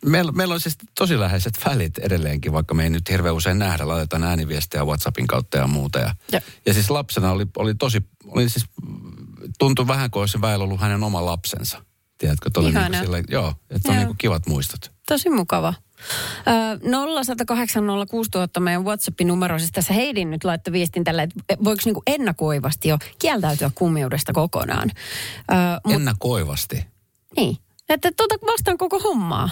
meillä, 0.05 0.33
meillä 0.33 0.55
on 0.55 0.61
siis 0.61 0.77
tosi 0.99 1.21
läheiset 1.21 1.55
välit 1.65 1.99
edelleenkin, 1.99 2.53
vaikka 2.53 2.75
me 2.75 2.83
ei 2.85 2.91
nyt 2.91 3.11
hirveän 3.11 3.35
usein 3.35 3.59
nähdä. 3.59 3.89
Laitetaan 3.89 4.25
ääniviestejä 4.25 4.85
WhatsAppin 4.85 5.27
kautta 5.27 5.59
ja 5.59 5.67
muuta. 5.67 5.99
Ja, 5.99 6.15
Ja. 6.33 6.41
ja 6.67 6.75
siis 6.75 6.91
lapsena 6.91 7.33
oli, 7.33 7.47
oli 7.57 7.75
tosi, 7.75 8.03
oli 8.27 8.49
siis, 8.49 8.65
tuntui 9.59 9.87
vähän 9.87 10.11
kuin 10.11 10.21
olisi 10.21 10.41
väillä 10.41 10.65
ollut 10.65 10.81
hänen 10.81 11.03
oma 11.03 11.25
lapsensa. 11.25 11.83
Tiedätkö, 12.19 12.49
että 12.49 12.61
oli 12.61 12.73
niin 12.73 12.87
kuin 12.87 13.01
sillä, 13.01 13.23
joo, 13.29 13.55
että 13.71 13.91
on 13.93 13.97
niin 13.97 14.07
kuin 14.07 14.19
kivat 14.19 14.47
muistot. 14.47 14.93
Tosi 15.09 15.31
mukava. 15.31 15.75
Ö, 16.47 16.79
0806000 18.57 18.61
meidän 18.61 18.85
WhatsAppin 18.85 19.29
numero. 19.29 19.59
Siis 19.59 19.73
tässä 19.73 19.95
Heidin 19.95 20.31
nyt 20.31 20.45
laittoi 20.45 20.73
viestin 20.73 21.05
tälle, 21.05 21.23
että 21.23 21.65
voiko 21.65 21.83
niinku 21.85 22.03
ennakoivasti 22.07 22.89
jo 22.89 22.99
kieltäytyä 23.19 23.71
kummiudesta 23.75 24.33
kokonaan. 24.33 24.91
Ö, 25.53 25.55
mut, 25.85 25.95
Ennakoivasti. 25.95 26.87
niin, 27.37 27.57
että 27.89 28.11
tuota 28.17 28.35
vastaan 28.47 28.79
koko 28.79 28.99
hommaa. 28.99 29.51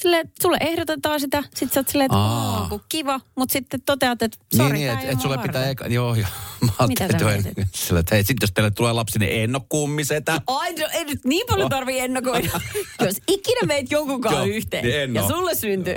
Sille, 0.00 0.22
sulle 0.42 0.56
ehdotetaan 0.60 1.20
sitä, 1.20 1.42
sit 1.54 1.72
sä 1.72 1.80
oot 1.80 1.88
silleen, 1.88 2.06
että. 2.06 2.18
"Oo, 2.18 2.66
kun 2.68 2.80
kiva, 2.88 3.20
mutta 3.36 3.52
sitten 3.52 3.82
toteat, 3.86 4.22
että 4.22 4.38
Niin, 4.52 4.62
sori, 4.62 4.72
niin 4.78 4.90
ei 4.90 5.08
et 5.08 5.14
oo 5.14 5.20
sulle 5.20 5.38
pitää 5.38 5.60
varten." 5.60 5.70
eka... 5.70 5.86
Joo, 5.86 6.14
joo. 6.14 6.26
Mä 6.60 6.72
ajattelin, 6.78 6.88
Mitä 6.88 7.04
että 7.04 7.60
joo, 7.60 7.66
sillä, 7.74 8.02
hei, 8.10 8.24
sit 8.24 8.36
jos 8.40 8.52
teille 8.52 8.70
tulee 8.70 8.92
lapsi, 8.92 9.18
niin 9.18 9.42
en 9.42 9.56
ole 9.56 9.62
kummisetä. 9.68 10.40
Ai, 10.46 10.72
no, 10.74 10.88
ei 10.92 11.04
nyt 11.04 11.24
niin 11.24 11.46
paljon 11.46 11.68
tarvii 11.70 11.98
ennakoida. 12.00 12.48
Jos 13.04 13.16
ikinä 13.28 13.60
meet 13.66 13.90
jonkun 13.90 14.12
Joo, 14.12 14.20
kanssa 14.20 14.44
yhteen 14.44 14.84
niin 14.84 15.14
ja 15.14 15.22
oo. 15.22 15.28
sulle 15.28 15.54
syntyy. 15.54 15.94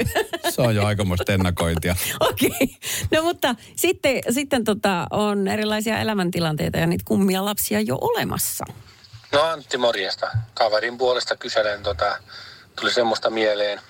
Se 0.50 0.62
on 0.62 0.76
jo 0.76 0.86
aikamoista 0.86 1.34
ennakointia. 1.34 1.96
Okei. 2.20 2.50
Okay. 2.50 2.68
No 3.12 3.22
mutta 3.24 3.56
sitten, 3.76 4.22
sitten 4.30 4.64
tota, 4.64 5.08
on 5.12 5.48
erilaisia 5.48 6.00
elämäntilanteita 6.00 6.78
ja 6.78 6.88
niitä 6.88 7.04
kummia 7.08 7.46
lapsia 7.46 7.82
jo 7.82 7.98
olemassa. 8.02 8.66
No 9.32 9.42
Antti, 9.42 9.78
morjesta. 9.78 10.28
Kaverin 10.54 10.98
puolesta 10.98 11.36
kyselen, 11.36 11.84
tota, 11.84 12.18
tuli 12.80 12.94
semmoista 12.94 13.30
mieleen, 13.30 13.82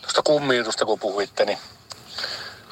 tuosta 0.00 0.22
kummiutusta 0.22 0.84
kun 0.84 0.98
puhuitte, 0.98 1.44
niin, 1.44 1.58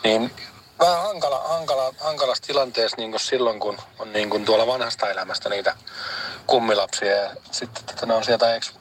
niin 0.05 0.31
vähän 0.79 1.03
hankala, 1.03 1.39
hankala, 1.49 1.95
hankalassa 2.01 2.43
tilanteessa 2.47 2.97
niin 2.97 3.11
kuin 3.11 3.21
silloin, 3.21 3.61
kun 3.61 3.79
on 3.99 4.13
niin 4.13 4.31
kuin 4.31 4.45
tuolla 4.45 4.67
vanhasta 4.67 5.11
elämästä 5.11 5.49
niitä 5.49 5.77
kummilapsia 6.47 7.17
ja 7.17 7.31
sitten 7.51 7.85
tota, 7.85 8.07
ne 8.07 8.15
on 8.15 8.25
sieltä 8.25 8.55
ex, 8.55 8.73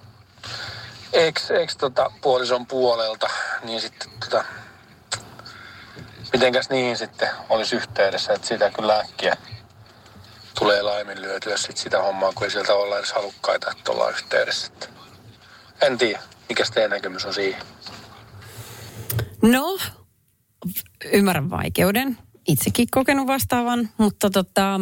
ex, 1.14 1.52
ex 1.52 1.78
tota, 1.78 2.12
puolison 2.22 2.66
puolelta, 2.66 3.30
niin 3.64 3.82
sitten 3.82 4.10
tota, 4.20 4.44
mitenkäs 6.34 6.70
niin 6.70 6.98
sitten 6.98 7.30
olisi 7.50 7.76
yhteydessä, 7.76 8.34
että 8.34 8.48
sitä 8.48 8.70
kyllä 8.70 9.00
äkkiä 9.00 9.38
tulee 10.60 10.82
laiminlyötyä 10.82 11.58
sit 11.58 11.78
sitä 11.78 12.02
hommaa, 12.02 12.32
kun 12.36 12.44
ei 12.44 12.52
sieltä 12.52 12.74
olla 12.74 12.98
edes 12.98 13.14
halukkaita, 13.14 13.72
että 13.72 13.92
ollaan 13.92 14.14
yhteydessä. 14.14 14.68
Että 14.68 14.88
en 15.82 15.98
tiedä, 15.98 16.20
mikä 16.52 16.64
teidän 16.74 16.92
näkemys 16.92 17.26
on 17.26 17.34
siihen. 17.34 17.62
No, 19.42 19.78
ymmärrän 21.12 21.50
vaikeuden. 21.50 22.18
Itsekin 22.48 22.88
kokenut 22.92 23.28
vastaavan, 23.28 23.90
mutta 23.98 24.30
tota, 24.30 24.80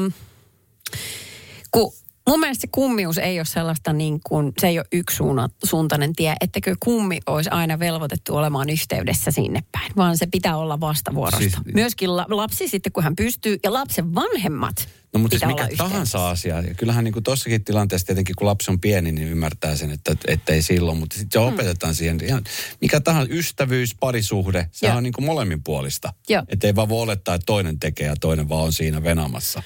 kun 1.72 1.94
mun 2.30 2.40
mielestä 2.40 2.62
se 2.62 2.68
kummius 2.72 3.18
ei 3.18 3.40
ole 3.40 3.46
sellaista 3.46 3.94
niin 3.94 4.20
kuin, 4.24 4.54
se 4.62 4.68
ei 4.68 4.80
ole 4.80 4.86
yksisuuntainen 4.92 6.14
tie, 6.16 6.36
ettekö 6.42 6.76
kummi 6.80 7.20
olisi 7.28 7.50
aina 7.50 7.80
velvoitettu 7.80 8.36
olemaan 8.36 8.70
yhteydessä 8.70 9.32
sinne 9.32 9.64
päin, 9.72 9.92
vaan 9.98 10.18
se 10.18 10.28
pitää 10.32 10.58
olla 10.58 10.80
vastavuorosta. 10.80 11.40
Siis- 11.40 11.74
Myöskin 11.74 12.18
la, 12.18 12.26
lapsi 12.30 12.68
sitten, 12.68 12.92
kun 12.92 13.04
hän 13.04 13.16
pystyy, 13.16 13.58
ja 13.64 13.74
lapsen 13.74 14.16
vanhemmat 14.16 14.90
No 15.14 15.20
mutta 15.20 15.40
siis 15.40 15.48
mikä 15.48 15.68
tahansa 15.78 16.30
asia. 16.30 16.62
Ja 16.62 16.74
kyllähän 16.74 17.04
niin 17.04 17.24
tuossakin 17.24 17.64
tilanteessa 17.64 18.08
tietenkin, 18.08 18.36
kun 18.36 18.48
lapsi 18.48 18.72
on 18.72 18.80
pieni, 18.80 19.12
niin 19.12 19.28
ymmärtää 19.28 19.76
sen, 19.76 19.92
että, 19.92 20.16
että 20.28 20.54
ei 20.54 20.62
silloin. 20.62 20.98
Mutta 20.98 21.18
sitten 21.18 21.42
se 21.42 21.48
opetetaan 21.48 21.96
siihen. 21.96 22.20
Ihan, 22.24 22.44
mikä 22.82 23.00
tahansa 23.00 23.34
ystävyys, 23.34 23.96
parisuhde, 24.00 24.70
se 24.72 24.92
on 24.92 25.04
niin 25.04 25.14
kuin 25.14 25.26
molemminpuolista. 25.26 26.14
Joo. 26.30 26.44
Että 26.48 26.68
ei 26.68 26.76
vaan 26.76 26.90
voi 26.90 27.02
olettaa, 27.02 27.36
että 27.36 27.46
toinen 27.46 27.80
tekee 27.80 28.08
ja 28.08 28.16
toinen 28.16 28.50
vaan 28.50 28.64
on 28.64 28.74
siinä 28.74 29.04
venamassa. 29.04 29.64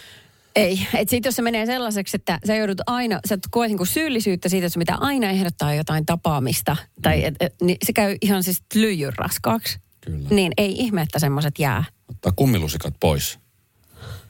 Ei, 0.55 0.87
että 0.93 1.09
sitten 1.09 1.27
jos 1.29 1.35
se 1.35 1.41
menee 1.41 1.65
sellaiseksi, 1.65 2.17
että 2.17 2.39
sä 2.47 2.55
joudut 2.55 2.77
aina, 2.87 3.19
sä 3.29 3.37
koet 3.51 3.69
niinku 3.69 3.85
syyllisyyttä 3.85 4.49
siitä, 4.49 4.67
että 4.67 4.79
pitää 4.79 4.97
aina 4.99 5.29
ehdottaa 5.29 5.73
jotain 5.75 6.05
tapaamista, 6.05 6.75
tai 7.01 7.25
et, 7.25 7.35
et, 7.39 7.55
niin 7.61 7.77
se 7.85 7.93
käy 7.93 8.17
ihan 8.21 8.43
siis 8.43 8.63
lyijyn 8.75 9.13
raskaaksi. 9.17 9.79
Kyllä. 10.01 10.29
Niin 10.29 10.51
ei 10.57 10.71
ihme, 10.71 11.01
että 11.01 11.19
semmoiset 11.19 11.59
jää. 11.59 11.83
Ottaa 12.09 12.31
kummilusikat 12.35 12.93
pois. 12.99 13.39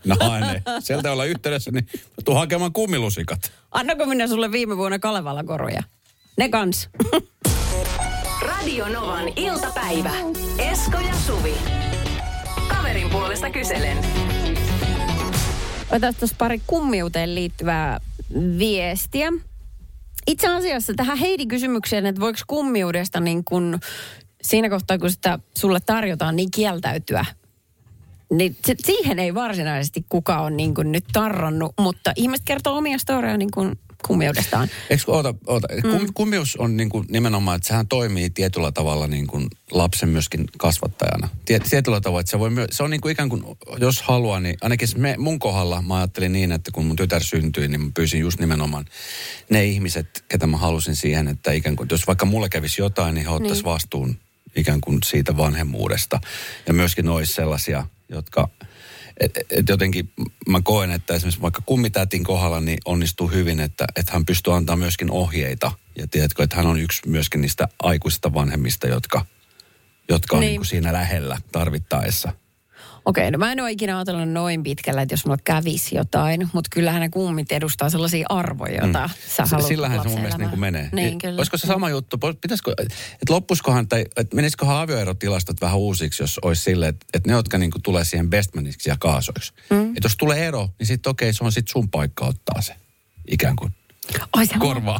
No 0.05 0.15
ne. 0.51 0.63
Sieltä 0.79 1.11
olla 1.11 1.25
yhteydessä, 1.25 1.71
niin 1.71 1.87
tuu 2.25 2.35
hakemaan 2.35 2.73
kummilusikat. 2.73 3.51
Annako 3.71 4.05
minä 4.05 4.27
sulle 4.27 4.51
viime 4.51 4.77
vuonna 4.77 4.99
Kalevalla 4.99 5.43
koruja? 5.43 5.83
Ne 6.37 6.49
kans. 6.49 6.89
Radio 8.41 8.87
Novan 8.89 9.27
iltapäivä. 9.35 10.11
Esko 10.57 10.97
ja 10.99 11.13
Suvi. 11.27 11.55
Kaverin 12.67 13.09
puolesta 13.09 13.49
kyselen. 13.49 13.97
Otetaan 15.93 16.15
tuossa 16.19 16.35
pari 16.39 16.61
kummiuteen 16.67 17.35
liittyvää 17.35 17.99
viestiä. 18.57 19.31
Itse 20.27 20.47
asiassa 20.47 20.93
tähän 20.93 21.17
Heidi 21.17 21.45
kysymykseen, 21.45 22.05
että 22.05 22.21
voiko 22.21 22.39
kummiudesta 22.47 23.19
niin 23.19 23.43
kun 23.45 23.79
siinä 24.43 24.69
kohtaa, 24.69 24.97
kun 24.97 25.11
sitä 25.11 25.39
sulle 25.57 25.79
tarjotaan, 25.85 26.35
niin 26.35 26.51
kieltäytyä. 26.51 27.25
Niin 28.31 28.57
se, 28.65 28.75
siihen 28.85 29.19
ei 29.19 29.33
varsinaisesti 29.33 30.05
kukaan 30.09 30.41
ole 30.41 30.49
niin 30.51 30.73
nyt 30.83 31.05
tarrannut, 31.13 31.73
mutta 31.79 32.13
ihmiset 32.15 32.45
kertoo 32.45 32.77
omia 32.77 32.97
storya 32.97 33.37
niin 33.37 33.51
kuin 33.51 33.79
kummiudestaan. 34.07 34.69
Eikö, 34.89 35.03
oota, 35.07 35.33
oota. 35.47 35.67
Mm. 35.83 36.13
Kummius 36.13 36.55
on 36.55 36.77
niin 36.77 36.89
kuin 36.89 37.05
nimenomaan, 37.09 37.55
että 37.55 37.67
sehän 37.67 37.87
toimii 37.87 38.29
tietyllä 38.29 38.71
tavalla 38.71 39.07
niin 39.07 39.27
kuin 39.27 39.47
lapsen 39.71 40.09
myöskin 40.09 40.45
kasvattajana. 40.57 41.29
Tiet, 41.45 41.63
tietyllä 41.69 42.01
tavalla, 42.01 42.19
että 42.19 42.31
se, 42.31 42.39
voi 42.39 42.49
myö, 42.49 42.67
se 42.71 42.83
on 42.83 42.89
niin 42.89 43.01
kuin 43.01 43.11
ikään 43.11 43.29
kuin, 43.29 43.43
jos 43.79 44.01
haluaa, 44.01 44.39
niin 44.39 44.57
ainakin 44.61 44.87
me, 44.95 45.15
mun 45.17 45.39
kohdalla 45.39 45.81
mä 45.81 45.95
ajattelin 45.95 46.33
niin, 46.33 46.51
että 46.51 46.71
kun 46.71 46.85
mun 46.85 46.95
tytär 46.95 47.23
syntyi, 47.23 47.67
niin 47.67 47.81
mä 47.81 47.91
pyysin 47.93 48.19
just 48.19 48.39
nimenomaan 48.39 48.85
ne 49.49 49.65
ihmiset, 49.65 50.25
ketä 50.27 50.47
mä 50.47 50.57
halusin 50.57 50.95
siihen, 50.95 51.27
että 51.27 51.51
ikään 51.51 51.75
kuin, 51.75 51.87
jos 51.91 52.07
vaikka 52.07 52.25
mulle 52.25 52.49
kävisi 52.49 52.81
jotain, 52.81 53.15
niin 53.15 53.25
he 53.25 53.31
ottaisi 53.31 53.55
niin. 53.55 53.65
vastuun 53.65 54.17
ikään 54.55 54.81
kuin 54.81 54.99
siitä 55.05 55.37
vanhemmuudesta. 55.37 56.19
Ja 56.67 56.73
myöskin 56.73 57.09
olisi 57.09 57.33
sellaisia, 57.33 57.85
jotka, 58.09 58.49
et, 59.19 59.39
et 59.49 59.69
jotenkin 59.69 60.09
mä 60.49 60.61
koen, 60.63 60.91
että 60.91 61.13
esimerkiksi 61.13 61.41
vaikka 61.41 61.61
kummitätin 61.65 62.23
kohdalla 62.23 62.59
niin 62.59 62.79
onnistuu 62.85 63.27
hyvin, 63.27 63.59
että, 63.59 63.85
että 63.95 64.11
hän 64.13 64.25
pystyy 64.25 64.53
antaa 64.55 64.75
myöskin 64.75 65.11
ohjeita. 65.11 65.71
Ja 65.97 66.07
tiedätkö, 66.07 66.43
että 66.43 66.55
hän 66.55 66.67
on 66.67 66.79
yksi 66.79 67.01
myöskin 67.09 67.41
niistä 67.41 67.67
aikuisista 67.83 68.33
vanhemmista, 68.33 68.87
jotka, 68.87 69.25
jotka 70.09 70.35
on 70.35 70.39
Niin. 70.41 70.49
niin. 70.49 70.59
Niin 70.59 70.69
siinä 70.69 70.93
lähellä 70.93 71.37
tarvittaessa. 71.51 72.33
Okei, 73.05 73.31
no 73.31 73.37
mä 73.37 73.51
en 73.51 73.59
ole 73.59 73.71
ikinä 73.71 73.97
ajatellut 73.97 74.29
noin 74.29 74.63
pitkälle, 74.63 75.01
että 75.01 75.13
jos 75.13 75.25
mulla 75.25 75.37
kävisi 75.43 75.95
jotain, 75.95 76.49
mutta 76.53 76.69
kyllähän 76.73 77.01
ne 77.01 77.09
kummit 77.09 77.51
edustaa 77.51 77.89
sellaisia 77.89 78.25
arvoja, 78.29 78.83
joita 78.83 79.07
mm. 79.07 79.13
sä 79.35 79.45
haluat 79.51 79.67
Sillähän 79.67 80.03
se 80.03 80.09
mun 80.09 80.19
mielestä 80.19 80.47
niin 80.47 80.59
menee. 80.59 80.89
Niin, 80.91 81.17
kyllä. 81.17 81.39
Olisiko 81.39 81.57
se 81.57 81.67
sama 81.67 81.89
juttu? 81.89 82.17
Pitäisikö, 82.41 82.73
että 82.81 83.33
loppuskohan, 83.33 83.87
tai 83.87 84.05
että 84.17 84.35
menisiköhän 84.35 84.77
avioerotilastot 84.77 85.61
vähän 85.61 85.77
uusiksi, 85.77 86.23
jos 86.23 86.39
olisi 86.41 86.61
sille, 86.61 86.87
että, 86.87 87.05
että 87.13 87.29
ne, 87.29 87.35
jotka 87.35 87.57
niin 87.57 87.71
kuin 87.71 87.81
tulee 87.81 88.05
siihen 88.05 88.29
bestmaniksi 88.29 88.89
ja 88.89 88.95
kaasoiksi. 88.99 89.53
Mm. 89.69 89.87
Että 89.89 90.05
jos 90.05 90.17
tulee 90.17 90.47
ero, 90.47 90.69
niin 90.79 90.87
sitten 90.87 91.09
okei, 91.09 91.33
se 91.33 91.43
on 91.43 91.51
sitten 91.51 91.71
sun 91.71 91.89
paikka 91.89 92.25
ottaa 92.25 92.61
se. 92.61 92.75
Ikään 93.27 93.55
kuin. 93.55 93.73
Ai 94.33 94.47
se, 94.47 94.53
Korvaa. 94.59 94.99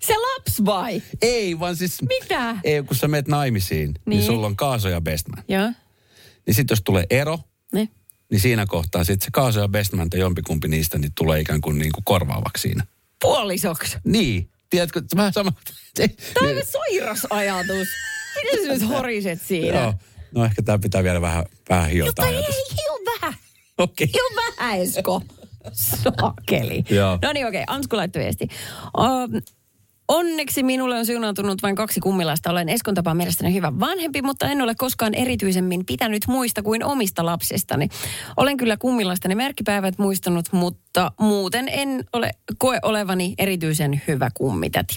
se 0.00 0.14
lapsi 0.18 0.64
vai? 0.64 1.02
Ei, 1.22 1.58
vaan 1.58 1.76
siis... 1.76 2.02
Mitä? 2.02 2.56
Ei, 2.64 2.82
kun 2.82 2.96
sä 2.96 3.08
menet 3.08 3.28
naimisiin, 3.28 3.86
niin, 3.86 3.94
Niin. 4.06 4.18
niin 4.18 4.26
sulla 4.26 4.46
on 4.46 4.56
kaaso 4.56 4.88
ja 4.88 5.00
bestman. 5.00 5.44
Joo, 5.48 5.72
Niin 6.46 6.54
sitten 6.54 6.74
jos 6.74 6.82
tulee 6.84 7.06
ero, 7.10 7.38
niin. 7.72 7.90
niin 8.30 8.40
siinä 8.40 8.66
kohtaa 8.66 9.04
sitten 9.04 9.24
se 9.24 9.30
kaaso 9.32 9.60
ja 9.60 9.68
bestman 9.68 10.10
tai 10.10 10.20
jompikumpi 10.20 10.68
niistä 10.68 10.98
niin 10.98 11.12
tulee 11.14 11.40
ikään 11.40 11.60
kuin, 11.60 11.78
niin 11.78 11.92
kuin 11.92 12.04
korvaavaksi 12.04 12.62
siinä. 12.62 12.84
Puolisoksi. 13.22 13.98
Niin. 14.04 14.50
Tiedätkö, 14.70 15.02
vähän 15.16 15.32
sama... 15.32 15.52
Tämä 15.94 16.08
on 16.40 16.46
aivan 16.46 16.62
sairas 16.66 17.26
ajatus. 17.30 17.88
Miten 18.34 18.66
sä 18.66 18.72
nyt 18.72 18.88
horiset 18.96 19.42
siinä? 19.42 19.80
Joo. 19.80 19.94
No 20.34 20.44
ehkä 20.44 20.62
tämä 20.62 20.78
pitää 20.78 21.04
vielä 21.04 21.20
vähän, 21.20 21.44
vähän 21.68 21.90
hiota 21.90 22.26
ei, 22.26 22.36
ajatus. 22.36 22.56
hiu 22.56 23.14
vähän. 23.14 23.34
Okei. 23.78 24.06
Hiu 24.14 24.36
vähän, 24.36 24.80
Esko. 24.80 25.22
Sakeli. 25.72 26.84
Joo. 26.90 27.18
No 27.22 27.32
niin, 27.32 27.46
okei. 27.46 27.64
Ansku 27.66 27.96
laittoi 27.96 28.22
viesti. 28.22 28.48
Um, 28.98 29.42
Onneksi 30.08 30.62
minulle 30.62 30.98
on 30.98 31.06
siunautunut 31.06 31.62
vain 31.62 31.76
kaksi 31.76 32.00
kummilaista. 32.00 32.50
Olen 32.50 32.68
Eskon 32.68 32.94
tapaan 32.94 33.16
mielestäni 33.16 33.54
hyvä 33.54 33.72
vanhempi, 33.80 34.22
mutta 34.22 34.48
en 34.50 34.62
ole 34.62 34.74
koskaan 34.74 35.14
erityisemmin 35.14 35.86
pitänyt 35.86 36.22
muista 36.26 36.62
kuin 36.62 36.84
omista 36.84 37.26
lapsistani. 37.26 37.88
Olen 38.36 38.56
kyllä 38.56 38.76
kummilaistani 38.76 39.34
merkkipäivät 39.34 39.98
muistanut, 39.98 40.52
mutta 40.52 41.12
muuten 41.20 41.68
en 41.68 42.04
ole 42.12 42.30
koe 42.58 42.78
olevani 42.82 43.34
erityisen 43.38 44.02
hyvä 44.08 44.30
kummitäti. 44.34 44.94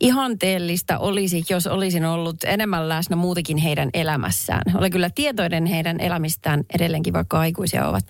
Ihanteellista 0.00 0.98
olisi, 0.98 1.44
jos 1.50 1.66
olisin 1.66 2.04
ollut 2.04 2.44
enemmän 2.44 2.88
läsnä 2.88 3.16
muutenkin 3.16 3.56
heidän 3.56 3.90
elämässään. 3.94 4.62
Olen 4.74 4.90
kyllä 4.90 5.10
tietoinen 5.10 5.66
heidän 5.66 6.00
elämistään 6.00 6.64
edelleenkin, 6.74 7.12
vaikka 7.12 7.40
aikuisia 7.40 7.88
ovat. 7.88 8.04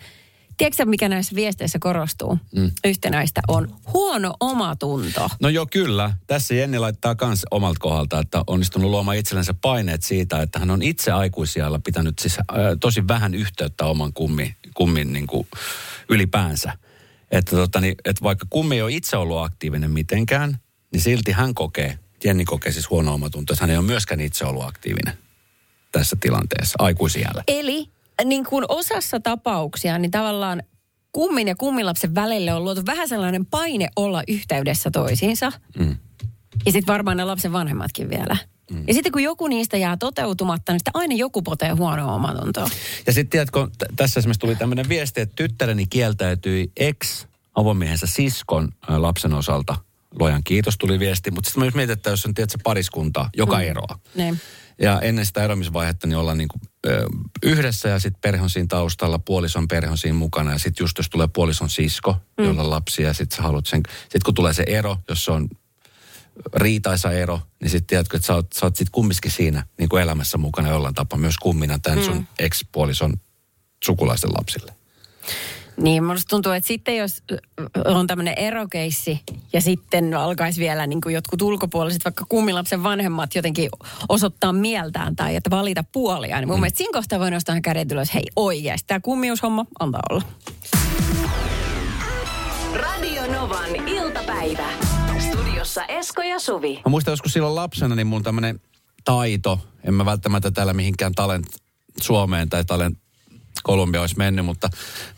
Tiedätkö 0.57 0.85
mikä 0.85 1.09
näissä 1.09 1.35
viesteissä 1.35 1.79
korostuu? 1.79 2.39
Mm. 2.55 2.71
Yhtenäistä 2.85 3.41
on 3.47 3.75
huono 3.93 4.33
omatunto. 4.39 5.29
No 5.41 5.49
joo, 5.49 5.67
kyllä. 5.71 6.13
Tässä 6.27 6.55
Jenni 6.55 6.79
laittaa 6.79 7.15
myös 7.25 7.45
omalta 7.51 7.79
kohdalta, 7.79 8.19
että 8.19 8.37
on 8.37 8.43
onnistunut 8.47 8.91
luomaan 8.91 9.17
itsellensä 9.17 9.53
paineet 9.53 10.03
siitä, 10.03 10.41
että 10.41 10.59
hän 10.59 10.71
on 10.71 10.81
itse 10.81 11.11
aikuisijalla 11.11 11.79
pitänyt 11.79 12.19
siis 12.19 12.39
äh, 12.39 12.45
tosi 12.79 13.07
vähän 13.07 13.35
yhteyttä 13.35 13.85
oman 13.85 14.13
kummi, 14.13 14.55
kummin 14.73 15.13
niin 15.13 15.27
kuin 15.27 15.47
ylipäänsä. 16.09 16.77
Että, 17.31 17.55
tota, 17.55 17.81
niin, 17.81 17.95
että 18.05 18.23
vaikka 18.23 18.45
kummi 18.49 18.75
ei 18.75 18.81
ole 18.81 18.93
itse 18.93 19.17
ollut 19.17 19.43
aktiivinen 19.43 19.91
mitenkään, 19.91 20.57
niin 20.91 21.01
silti 21.01 21.31
hän 21.31 21.53
kokee 21.53 21.99
Jenni 22.23 22.45
kokee 22.45 22.71
siis 22.71 22.89
huono 22.89 23.13
omatunto, 23.13 23.53
että 23.53 23.63
hän 23.63 23.69
ei 23.69 23.77
ole 23.77 23.85
myöskään 23.85 24.21
itse 24.21 24.45
ollut 24.45 24.63
aktiivinen 24.63 25.13
tässä 25.91 26.17
tilanteessa 26.19 26.75
aikuisiällä. 26.79 27.43
Eli 27.47 27.89
niin 28.25 28.45
kuin 28.45 28.65
osassa 28.67 29.19
tapauksia, 29.19 29.97
niin 29.97 30.11
tavallaan 30.11 30.63
kummin 31.11 31.47
ja 31.47 31.55
kummilapsen 31.55 32.15
välille 32.15 32.53
on 32.53 32.63
luotu 32.63 32.85
vähän 32.85 33.09
sellainen 33.09 33.45
paine 33.45 33.87
olla 33.95 34.23
yhteydessä 34.27 34.91
toisiinsa. 34.91 35.51
Mm. 35.79 35.97
Ja 36.65 36.71
sitten 36.71 36.93
varmaan 36.93 37.17
ne 37.17 37.23
lapsen 37.23 37.53
vanhemmatkin 37.53 38.09
vielä. 38.09 38.37
Mm. 38.71 38.83
Ja 38.87 38.93
sitten 38.93 39.11
kun 39.11 39.23
joku 39.23 39.47
niistä 39.47 39.77
jää 39.77 39.97
toteutumatta, 39.97 40.71
niin 40.71 40.79
sitten 40.79 40.95
aina 40.95 41.15
joku 41.15 41.41
potee 41.41 41.71
huonoa 41.71 42.13
omatuntoa. 42.13 42.69
Ja 43.07 43.13
sitten 43.13 43.29
tiedätkö, 43.29 43.67
t- 43.77 43.95
tässä 43.95 44.19
esimerkiksi 44.19 44.39
tuli 44.39 44.55
tämmöinen 44.55 44.89
viesti, 44.89 45.21
että 45.21 45.35
tyttäreni 45.35 45.87
kieltäytyi 45.87 46.71
ex-avomiehensä 46.77 48.07
siskon 48.07 48.69
ä, 48.89 49.01
lapsen 49.01 49.33
osalta. 49.33 49.75
Lojan 50.19 50.43
kiitos 50.43 50.77
tuli 50.77 50.99
viesti, 50.99 51.31
mutta 51.31 51.47
sitten 51.47 51.61
mä 51.61 51.65
just 51.65 51.75
mietin, 51.75 51.93
että 51.93 52.09
jos 52.09 52.25
on 52.25 52.33
tiedätkö, 52.33 52.57
pariskunta, 52.63 53.29
joka 53.35 53.57
mm. 53.57 53.63
eroaa. 53.63 53.99
Niin. 54.15 54.41
Ja 54.81 54.99
ennen 55.01 55.25
sitä 55.25 55.43
eroamisvaihetta 55.43 56.07
niin 56.07 56.17
ollaan 56.17 56.37
niin 56.37 56.47
kuin, 56.47 56.61
ö, 56.85 57.05
yhdessä 57.43 57.89
ja 57.89 57.99
sitten 57.99 58.21
perhe 58.21 58.43
on 58.43 58.49
siinä 58.49 58.67
taustalla, 58.67 59.19
puolison 59.19 59.67
perhe 59.67 59.91
on 59.91 59.97
siinä 59.97 60.17
mukana. 60.17 60.51
Ja 60.51 60.59
sitten 60.59 60.83
just 60.83 60.97
jos 60.97 61.09
tulee 61.09 61.27
puolison 61.33 61.69
sisko, 61.69 62.15
mm. 62.37 62.45
jolla 62.45 62.61
on 62.61 62.69
lapsia 62.69 63.07
ja 63.07 63.13
sitten 63.13 63.35
sä 63.35 63.43
haluat 63.43 63.65
sen, 63.65 63.83
sitten 64.01 64.21
kun 64.25 64.33
tulee 64.33 64.53
se 64.53 64.63
ero, 64.67 64.97
jos 65.09 65.25
se 65.25 65.31
on 65.31 65.49
riitaisa 66.55 67.11
ero, 67.11 67.39
niin 67.61 67.69
sitten 67.69 67.87
tiedätkö, 67.87 68.17
että 68.17 68.27
sä 68.27 68.35
oot, 68.35 68.53
sä 68.53 68.65
oot 68.65 68.75
sitten 68.75 68.91
kumminkin 68.91 69.31
siinä 69.31 69.65
niin 69.77 69.89
kuin 69.89 70.03
elämässä 70.03 70.37
mukana 70.37 70.69
jollain 70.69 70.95
tapaa 70.95 71.19
myös 71.19 71.37
kummina 71.37 71.79
tämän 71.79 72.03
sun 72.03 72.27
ex-puolison 72.39 73.13
sukulaisten 73.85 74.33
lapsille. 74.33 74.73
Niin, 75.81 76.03
musta 76.03 76.29
tuntuu, 76.29 76.51
että 76.51 76.67
sitten 76.67 76.97
jos 76.97 77.23
on 77.85 78.07
tämmöinen 78.07 78.33
erokeissi 78.37 79.21
ja 79.53 79.61
sitten 79.61 80.13
alkaisi 80.13 80.59
vielä 80.59 80.87
niin 80.87 81.01
kuin 81.01 81.15
jotkut 81.15 81.41
ulkopuoliset, 81.41 82.05
vaikka 82.05 82.25
kummilapsen 82.29 82.83
vanhemmat 82.83 83.35
jotenkin 83.35 83.69
osoittaa 84.09 84.53
mieltään 84.53 85.15
tai 85.15 85.35
että 85.35 85.49
valita 85.49 85.83
puolia, 85.91 86.39
niin 86.39 86.47
mun 86.47 86.57
mm. 86.57 86.61
mielestä 86.61 86.77
siinä 86.77 86.93
kohtaa 86.93 87.19
voi 87.19 87.31
nostaa 87.31 87.61
kädet 87.61 87.91
ylös, 87.91 88.13
hei 88.13 88.23
oikeasti, 88.35 88.87
tämä 88.87 88.99
kummiushomma 88.99 89.65
antaa 89.79 90.01
olla. 90.09 90.21
Radio 92.73 93.31
Novan 93.31 93.87
iltapäivä. 93.87 94.67
Studiossa 95.19 95.85
Esko 95.85 96.21
ja 96.21 96.39
Suvi. 96.39 96.81
Mä 96.85 96.89
muistan 96.89 97.11
joskus 97.11 97.33
silloin 97.33 97.55
lapsena, 97.55 97.95
niin 97.95 98.07
mun 98.07 98.23
tämmöinen 98.23 98.59
taito, 99.03 99.59
en 99.83 99.93
mä 99.93 100.05
välttämättä 100.05 100.51
täällä 100.51 100.73
mihinkään 100.73 101.13
talent 101.13 101.47
Suomeen 102.01 102.49
tai 102.49 102.65
talent 102.65 102.97
Kolumbia 103.63 104.01
olisi 104.01 104.17
mennyt, 104.17 104.45
mutta 104.45 104.69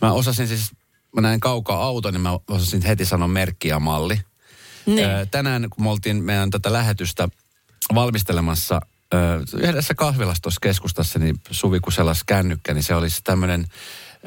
mä 0.02 0.12
osasin 0.12 0.48
siis, 0.48 0.72
mä 1.16 1.22
näin 1.22 1.40
kaukaa 1.40 1.84
auton, 1.84 2.14
niin 2.14 2.22
mä 2.22 2.40
osasin 2.48 2.82
heti 2.82 3.06
sanoa 3.06 3.28
merkki 3.28 3.68
ja 3.68 3.80
malli. 3.80 4.22
Niin. 4.86 5.10
Ö, 5.10 5.26
tänään, 5.32 5.68
kun 5.70 5.84
me 5.84 5.90
oltiin 5.90 6.24
meidän 6.24 6.50
tätä 6.50 6.74
lähetystä 6.74 7.28
valmistelemassa 7.96 8.82
ö, 9.14 9.18
yhdessä 9.58 9.96
kahvilassa 9.96 10.42
tuossa 10.42 10.60
keskustassa, 10.62 11.20
niin 11.20 11.36
Suvi 11.52 11.80
kun 11.80 11.94
selasi 11.94 12.24
kännykkä, 12.26 12.74
niin 12.74 12.84
se 12.84 12.96
olisi 12.96 13.22
tämmöinen, 13.24 13.66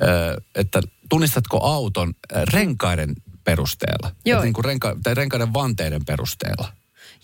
ö, 0.03 0.41
että 0.55 0.83
tunnistatko 1.09 1.65
auton 1.65 2.15
renkaiden 2.53 3.15
perusteella? 3.45 4.13
Joo. 4.25 4.43
Niin 4.43 4.53
kuin 4.53 4.65
renka, 4.65 4.97
tai 5.03 5.15
renkaiden 5.15 5.55
vanteiden 5.55 6.05
perusteella. 6.05 6.73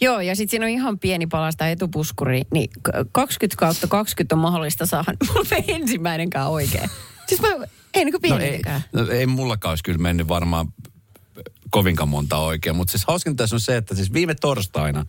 Joo, 0.01 0.21
ja 0.21 0.37
sitten 0.37 0.51
siinä 0.51 0.67
on 0.67 0.71
ihan 0.71 0.99
pieni 0.99 1.27
palasta 1.27 1.69
etupuskuri, 1.69 2.43
niin 2.53 2.71
k- 2.71 3.13
20 3.13 3.59
kautta 3.59 3.87
20 3.87 4.35
on 4.35 4.39
mahdollista 4.39 4.87
saada. 4.87 5.13
Mulla 5.29 5.57
ei 5.57 5.75
ensimmäinenkään 5.75 6.49
oikein. 6.49 6.91
Siis 7.29 7.41
mä, 7.41 7.49
ei 7.95 8.05
niin 8.05 8.21
kuin 8.21 8.31
No 8.31 8.39
ei, 8.39 8.63
no 8.93 9.07
ei 9.13 9.27
mullakaan 9.27 9.71
olisi 9.71 9.85
kyllä 9.85 9.99
mennyt 9.99 10.29
varmaan 10.29 10.69
kovinkaan 11.71 12.09
monta 12.09 12.37
oikein, 12.37 12.77
mutta 12.77 12.91
siis 12.91 13.05
hauskinta 13.07 13.43
tässä 13.43 13.57
on 13.57 13.61
se, 13.61 13.77
että 13.77 13.95
siis 13.95 14.13
viime 14.13 14.35
torstaina 14.35 15.07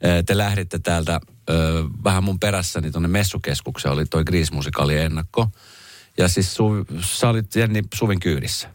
eh, 0.00 0.24
te 0.24 0.38
lähditte 0.38 0.78
täältä 0.78 1.20
ö, 1.50 1.84
vähän 2.04 2.24
mun 2.24 2.40
perässäni 2.40 2.90
tuonne 2.90 3.08
messukeskukseen, 3.08 3.92
oli 3.92 4.06
toi 4.06 4.24
Grease-musikaali 4.24 4.96
ennakko. 4.96 5.48
Ja 6.18 6.28
siis 6.28 6.54
Suvi, 6.54 6.84
sä 7.00 7.28
olit 7.28 7.56
Jenni 7.56 7.82
Suvin 7.94 8.20
kyydissä. 8.20 8.68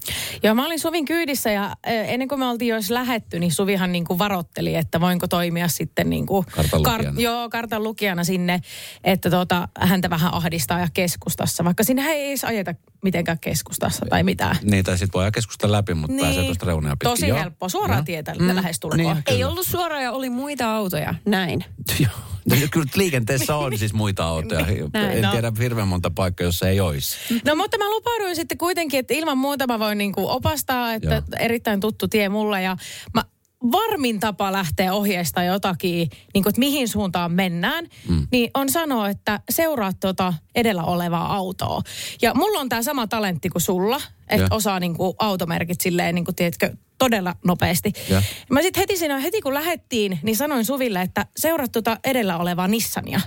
Joo, 0.44 0.56
mä 0.56 0.65
olin 0.65 0.79
Suvin 0.79 1.06
kyydissä 1.06 1.51
ja 1.51 1.75
ennen 1.84 2.27
kuin 2.27 2.39
me 2.39 2.46
oltiin 2.46 2.70
jo 2.70 2.75
lähetty, 2.89 3.39
niin 3.39 3.51
Suvihan 3.51 3.91
niin 3.91 4.06
kuin 4.06 4.20
varotteli, 4.20 4.75
että 4.75 5.01
voinko 5.01 5.27
toimia 5.27 5.67
sitten 5.67 6.10
niin 6.10 6.25
kuin 6.25 6.46
Kartan 6.46 6.79
lukijana. 6.84 7.20
joo, 7.22 7.50
kartan 7.50 7.84
lukijana 7.84 8.23
sinne, 8.23 8.62
että 9.04 9.30
tota, 9.30 9.67
häntä 9.80 10.10
vähän 10.10 10.34
ahdistaa 10.34 10.80
ja 10.80 10.88
keskustassa, 10.93 11.63
vaikka 11.63 11.84
sinne 11.84 12.06
ei 12.06 12.28
edes 12.28 12.43
ajeta 12.43 12.76
mitenkään 13.04 13.39
keskustassa 13.39 14.06
tai 14.10 14.23
mitään. 14.23 14.56
Niin, 14.62 14.86
tai 14.86 14.97
sitten 14.97 15.13
voidaan 15.13 15.32
keskustella 15.32 15.78
läpi, 15.78 15.93
mutta 15.93 16.13
niin. 16.15 16.26
pääsee 16.26 16.43
tuosta 16.43 16.65
reunaa 16.65 16.91
pitkin. 16.91 17.10
Tosi 17.10 17.28
Joo. 17.28 17.39
helppo, 17.39 17.69
suoraan 17.69 18.06
tietää, 18.06 18.36
että 18.39 18.56
lähestulkoon. 18.56 18.97
Niin, 18.97 19.23
Ei 19.26 19.43
ollut 19.43 19.67
suoraan 19.67 20.04
ja 20.04 20.12
oli 20.12 20.30
muita 20.30 20.76
autoja, 20.76 21.15
näin. 21.26 21.65
Joo. 22.00 22.37
No, 22.50 22.56
kyllä 22.72 22.86
liikenteessä 22.96 23.56
on 23.56 23.78
siis 23.78 23.94
muita 23.94 24.26
autoja. 24.26 24.66
Näin, 24.94 25.18
en 25.18 25.22
no. 25.22 25.32
tiedä 25.32 25.52
hirveän 25.60 25.88
monta 25.88 26.12
paikkaa, 26.12 26.46
jossa 26.46 26.70
ei 26.70 26.80
olisi. 26.80 27.18
No 27.46 27.56
mutta 27.56 27.78
mä 27.78 27.90
lupauduin 27.90 28.36
sitten 28.36 28.58
kuitenkin, 28.58 29.00
että 29.00 29.14
ilman 29.14 29.38
muuta 29.38 29.68
mä 29.68 29.80
voin 29.80 29.98
niinku 29.98 30.30
opastaa, 30.30 30.94
että 30.94 31.14
Joo. 31.16 31.40
erittäin 31.40 31.80
tuttu 31.80 32.08
tie 32.08 32.30
mulle 32.30 32.62
ja 32.62 32.78
mä 33.14 33.24
varmin 33.72 34.20
tapa 34.20 34.52
lähteä 34.52 34.94
ohjeista 34.94 35.44
jotakin, 35.44 36.10
niin 36.34 36.44
kuin, 36.44 36.50
että 36.50 36.60
mihin 36.60 36.88
suuntaan 36.88 37.32
mennään, 37.32 37.88
mm. 38.10 38.28
niin 38.32 38.52
on 38.54 38.70
sanoa, 38.70 39.10
että 39.10 39.40
seuraa 39.50 39.94
tuota 39.94 40.34
edellä 40.56 40.84
olevaa 40.84 41.36
autoa. 41.36 41.82
Ja 42.22 42.34
mulla 42.34 42.60
on 42.60 42.70
tämä 42.70 42.82
sama 42.82 43.08
talentti 43.08 43.50
kuin 43.50 43.62
sulla, 43.62 44.02
että 44.30 44.48
osaa 44.52 44.80
niin 44.80 44.96
kuin 44.96 45.14
automerkit 45.20 45.82
silleen, 45.82 46.16
niin 46.16 46.26
kuin, 46.26 46.36
tiedätkö, 46.36 46.74
todella 46.98 47.36
nopeasti. 47.46 47.94
Joo. 48.10 48.22
Mä 48.50 48.62
sitten 48.62 48.82
heti 48.82 48.98
siinä, 48.98 49.20
heti 49.20 49.42
kun 49.42 49.54
lähettiin, 49.54 50.20
niin 50.24 50.36
sanoin 50.36 50.66
Suville, 50.66 51.02
että 51.02 51.26
seuraa 51.38 51.68
tuota 51.68 51.98
edellä 52.04 52.38
olevaa 52.38 52.68
Nissania. 52.68 53.22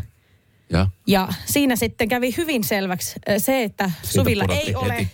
Ja 0.73 0.87
Ja 1.07 1.29
siinä 1.45 1.77
sitten 1.77 2.09
kävi 2.09 2.35
hyvin 2.37 2.65
selväksi 2.65 3.15
ö, 3.29 3.39
se, 3.39 3.63
että 3.63 3.91
siitä 4.03 4.13
Suvilla 4.13 4.45
ei 4.51 4.75
ole... 4.75 5.09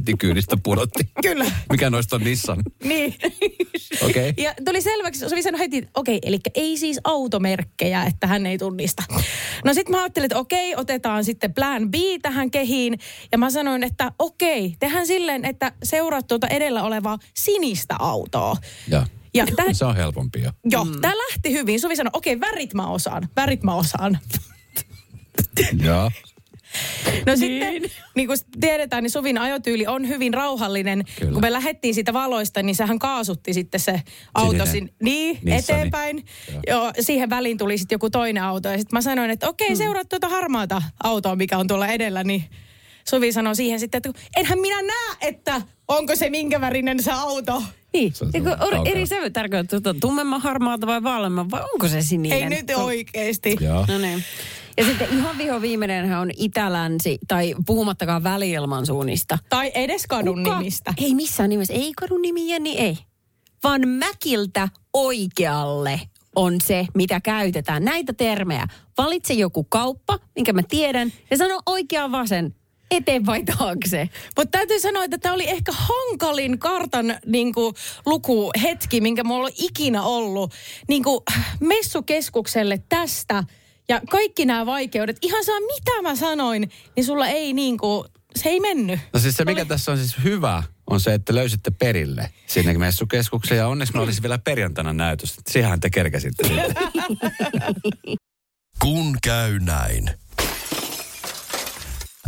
Heti, 0.00 0.14
kyydistä 0.18 0.56
pudotti. 0.62 1.10
Kyllä. 1.22 1.44
Mikä 1.70 1.90
noista 1.90 2.16
on 2.16 2.22
Nissan? 2.22 2.62
Niin. 2.84 3.14
Okei. 4.02 4.34
Ja 4.36 4.54
tuli 4.64 4.82
selväksi, 4.82 5.28
Suvi 5.28 5.42
sanoi 5.42 5.58
heti, 5.58 5.88
okei, 5.94 6.18
eli 6.22 6.38
ei 6.54 6.76
siis 6.76 7.00
automerkkejä, 7.04 8.04
että 8.04 8.26
hän 8.26 8.46
ei 8.46 8.58
tunnista. 8.58 9.02
No 9.64 9.74
sitten 9.74 9.94
mä 9.94 10.02
ajattelin, 10.02 10.24
että 10.24 10.38
okei, 10.38 10.76
otetaan 10.76 11.24
sitten 11.24 11.54
plan 11.54 11.90
B 11.90 11.94
tähän 12.22 12.50
kehiin. 12.50 12.98
Ja 13.32 13.38
mä 13.38 13.50
sanoin, 13.50 13.82
että 13.82 14.12
okei, 14.18 14.74
tehdään 14.78 15.06
silleen, 15.06 15.44
että 15.44 15.72
seuraat 15.82 16.26
tuota 16.26 16.46
edellä 16.46 16.82
olevaa 16.82 17.18
sinistä 17.34 17.94
autoa. 17.98 18.56
Ja. 18.88 19.06
Ja 19.34 19.46
tää, 19.56 19.72
Se 19.72 19.84
on 19.84 19.96
helpompi 19.96 20.42
jo. 20.42 20.50
joo, 20.64 20.84
mm. 20.84 21.00
tämä 21.00 21.14
lähti 21.16 21.52
hyvin. 21.52 21.80
Suvi 21.80 21.96
sanoi, 21.96 22.10
okei, 22.12 22.40
värit 22.40 22.74
mä 22.74 22.86
osaan, 22.86 23.28
värit 23.36 23.62
mä 23.62 23.74
osaan. 23.74 24.18
Joo. 25.82 26.10
No 27.26 27.36
sitten, 27.36 27.90
niin 28.14 28.26
kuin 28.26 28.38
tiedetään, 28.60 29.02
niin 29.02 29.10
Suvin 29.10 29.38
ajotyyli 29.38 29.86
on 29.86 30.08
hyvin 30.08 30.34
rauhallinen. 30.34 31.04
Kyllä. 31.18 31.32
Kun 31.32 31.42
me 31.42 31.52
lähdettiin 31.52 31.94
siitä 31.94 32.12
valoista, 32.12 32.62
niin 32.62 32.76
sehän 32.76 32.98
kaasutti 32.98 33.54
sitten 33.54 33.80
se 33.80 34.02
auto 34.34 34.66
sin, 34.66 34.94
niin, 35.02 35.38
Nissani. 35.42 35.78
eteenpäin. 35.78 36.24
Joo. 36.52 36.60
Joo. 36.66 36.92
siihen 37.00 37.30
väliin 37.30 37.58
tuli 37.58 37.78
sitten 37.78 37.94
joku 37.94 38.10
toinen 38.10 38.42
auto. 38.42 38.68
Ja 38.68 38.78
sitten 38.78 38.96
mä 38.96 39.00
sanoin, 39.00 39.30
että 39.30 39.48
okei, 39.48 39.76
seuraa 39.76 40.04
tuota 40.04 40.28
harmaata 40.28 40.82
autoa, 41.02 41.36
mikä 41.36 41.58
on 41.58 41.66
tuolla 41.66 41.88
edellä. 41.88 42.24
Niin 42.24 42.44
Suvi 43.08 43.32
sanoi 43.32 43.56
siihen 43.56 43.80
sitten, 43.80 43.98
että 43.98 44.20
enhän 44.36 44.58
minä 44.58 44.82
näe, 44.82 45.16
että 45.20 45.62
onko 45.88 46.16
se 46.16 46.30
minkä 46.30 46.60
värinen 46.60 47.02
se 47.02 47.12
auto. 47.12 47.62
Niin, 47.92 48.12
Se 48.14 48.24
on 48.60 48.86
eri 48.86 49.06
sävy 49.06 49.30
tarkoittaa, 49.30 49.76
että 49.76 49.94
tummemman 50.00 50.40
harmaata 50.40 50.86
vai 50.86 51.02
vaaleamman 51.02 51.50
vai 51.50 51.62
onko 51.72 51.88
se 51.88 52.02
sininen? 52.02 52.38
Ei 52.38 52.48
nyt 52.48 52.70
oikeesti. 52.76 53.56
Joo. 53.60 53.86
No 53.88 53.98
niin. 53.98 54.24
Ja 54.76 54.84
sitten 54.84 55.08
ihan 55.18 55.38
viho 55.38 55.60
viimeinenhän 55.62 56.20
on 56.20 56.30
Itä-Länsi, 56.36 57.18
tai 57.28 57.54
puhumattakaan 57.66 58.24
väliilman 58.24 58.86
suunnista. 58.86 59.38
Tai 59.48 59.70
edes 59.74 60.06
kadun 60.06 60.42
nimistä. 60.42 60.94
Ei 60.96 61.14
missään 61.14 61.50
nimessä. 61.50 61.74
Ei 61.74 61.92
kadun 61.96 62.22
nimi, 62.22 62.52
Jenni, 62.52 62.78
ei. 62.78 62.98
Vaan 63.64 63.88
mäkiltä 63.88 64.68
oikealle 64.92 66.00
on 66.36 66.60
se, 66.60 66.86
mitä 66.94 67.20
käytetään. 67.20 67.84
Näitä 67.84 68.12
termejä. 68.12 68.66
Valitse 68.98 69.34
joku 69.34 69.64
kauppa, 69.64 70.18
minkä 70.34 70.52
mä 70.52 70.62
tiedän, 70.68 71.12
ja 71.30 71.36
sano 71.36 71.60
oikea 71.66 72.12
vasen. 72.12 72.54
Eteen 72.90 73.26
vai 73.26 73.42
taakse? 73.42 74.08
Mutta 74.36 74.58
täytyy 74.58 74.80
sanoa, 74.80 75.04
että 75.04 75.18
tämä 75.18 75.34
oli 75.34 75.48
ehkä 75.48 75.72
hankalin 75.72 76.58
kartan 76.58 77.14
niin 77.26 77.54
kuin, 77.54 77.74
lukuhetki, 78.06 79.00
minkä 79.00 79.24
mulla 79.24 79.44
on 79.44 79.52
ikinä 79.58 80.02
ollut 80.02 80.54
niin 80.88 81.02
kuin, 81.02 81.20
messukeskukselle 81.60 82.82
tästä. 82.88 83.44
Ja 83.90 84.00
kaikki 84.10 84.46
nämä 84.46 84.66
vaikeudet, 84.66 85.16
ihan 85.22 85.44
saa 85.44 85.60
mitä 85.60 86.02
mä 86.02 86.16
sanoin, 86.16 86.70
niin 86.96 87.04
sulla 87.04 87.26
ei 87.26 87.52
niin 87.52 87.78
kuin, 87.78 88.04
se 88.36 88.48
ei 88.48 88.60
mennyt. 88.60 89.00
No 89.12 89.20
siis 89.20 89.36
se, 89.36 89.44
mikä 89.44 89.64
tässä 89.64 89.92
on 89.92 89.98
siis 89.98 90.16
hyvä, 90.24 90.62
on 90.86 91.00
se, 91.00 91.14
että 91.14 91.34
löysitte 91.34 91.70
perille 91.70 92.30
sinne 92.46 92.78
messukeskukseen. 92.78 93.58
Ja 93.58 93.68
onneksi 93.68 93.94
me 93.94 94.00
olisi 94.00 94.22
vielä 94.22 94.38
perjantaina 94.38 94.92
näytös. 94.92 95.36
Siihen 95.48 95.80
te 95.80 95.90
kerkäsitte 95.90 96.48
sitten. 96.48 96.74
Kun 98.82 99.16
käy 99.22 99.58
näin. 99.58 100.10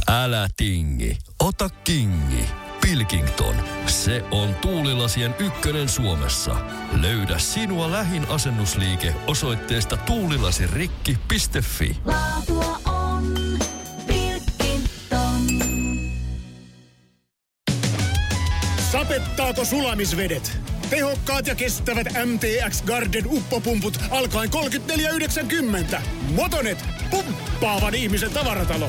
Älä 0.09 0.49
tingi, 0.57 1.19
ota 1.41 1.71
kingi. 1.85 2.62
Pilkington. 2.83 3.55
Se 3.87 4.25
on 4.31 4.55
tuulilasien 4.55 5.35
ykkönen 5.39 5.89
Suomessa. 5.89 6.57
Löydä 7.01 7.39
sinua 7.39 7.91
lähin 7.91 8.27
asennusliike 8.29 9.15
osoitteesta 9.27 9.97
tuulilasirikki.fi. 9.97 11.97
Laatua 12.05 12.81
on 12.87 13.35
Pilkington. 14.07 15.43
Sapettaako 18.93 19.65
sulamisvedet? 19.65 20.59
Tehokkaat 20.91 21.47
ja 21.47 21.55
kestävät 21.55 22.07
MTX 22.07 22.83
Garden 22.83 23.27
uppopumput 23.27 23.99
alkaen 24.11 24.51
34,90. 25.95 26.01
Motonet, 26.35 26.85
pumppaavan 27.11 27.95
ihmisen 27.95 28.31
tavaratalo. 28.31 28.89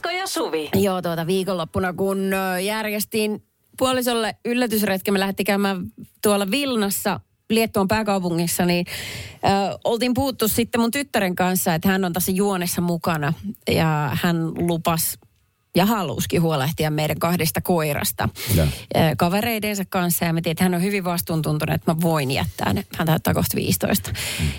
Esko 0.00 0.10
ja 0.10 0.26
Suvi. 0.26 0.68
Joo, 0.74 1.02
tuota 1.02 1.26
viikonloppuna, 1.26 1.92
kun 1.92 2.30
järjestin 2.64 3.42
puolisolle 3.78 4.36
yllätysretki, 4.44 5.10
me 5.10 5.20
lähti 5.20 5.44
käymään 5.44 5.86
tuolla 6.22 6.50
Vilnassa 6.50 7.20
Liettuan 7.50 7.88
pääkaupungissa, 7.88 8.64
niin 8.64 8.86
ö, 9.34 9.78
oltiin 9.84 10.14
puhuttu 10.14 10.48
sitten 10.48 10.80
mun 10.80 10.90
tyttären 10.90 11.36
kanssa, 11.36 11.74
että 11.74 11.88
hän 11.88 12.04
on 12.04 12.12
tässä 12.12 12.32
juonessa 12.32 12.80
mukana 12.80 13.32
ja 13.70 14.10
hän 14.22 14.54
lupas 14.54 15.18
ja 15.76 15.86
haluskin 15.86 16.42
huolehtia 16.42 16.90
meidän 16.90 17.18
kahdesta 17.18 17.60
koirasta 17.60 18.28
Ja. 18.54 18.66
kavereidensa 19.18 19.84
kanssa. 19.88 20.24
Ja 20.24 20.32
me 20.32 20.40
tiedät, 20.42 20.52
että 20.54 20.64
hän 20.64 20.74
on 20.74 20.82
hyvin 20.82 21.04
vastuuntuntunut, 21.04 21.74
että 21.74 21.92
mä 21.94 22.00
voin 22.00 22.30
jättää 22.30 22.72
ne. 22.72 22.84
Hän 22.96 23.06
täyttää 23.06 23.34
kohta 23.34 23.56
15. 23.56 24.10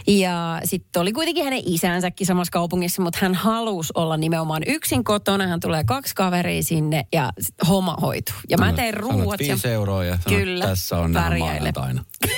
Ja 0.07 0.61
sitten 0.63 1.01
oli 1.01 1.13
kuitenkin 1.13 1.43
hänen 1.43 1.61
isänsäkin 1.65 2.27
samassa 2.27 2.51
kaupungissa, 2.51 3.01
mutta 3.01 3.19
hän 3.21 3.35
halusi 3.35 3.93
olla 3.95 4.17
nimenomaan 4.17 4.61
yksin 4.67 5.03
kotona. 5.03 5.47
Hän 5.47 5.59
tulee 5.59 5.83
kaksi 5.83 6.15
kaveria 6.15 6.63
sinne 6.63 7.05
ja 7.13 7.29
sit 7.39 7.55
homma 7.67 7.97
hoituu. 8.01 8.35
Ja 8.49 8.57
mä 8.57 8.73
teen 8.73 8.93
Sanot 9.01 9.19
ruuat. 9.21 9.39
ja- 9.41 9.47
viisi 9.47 9.67
euroa 9.67 10.03
ja 10.03 10.17
sanot, 10.17 10.39
Kyllä, 10.39 10.65
tässä 10.67 10.97
on 10.99 11.11
maanantaina. 11.39 12.03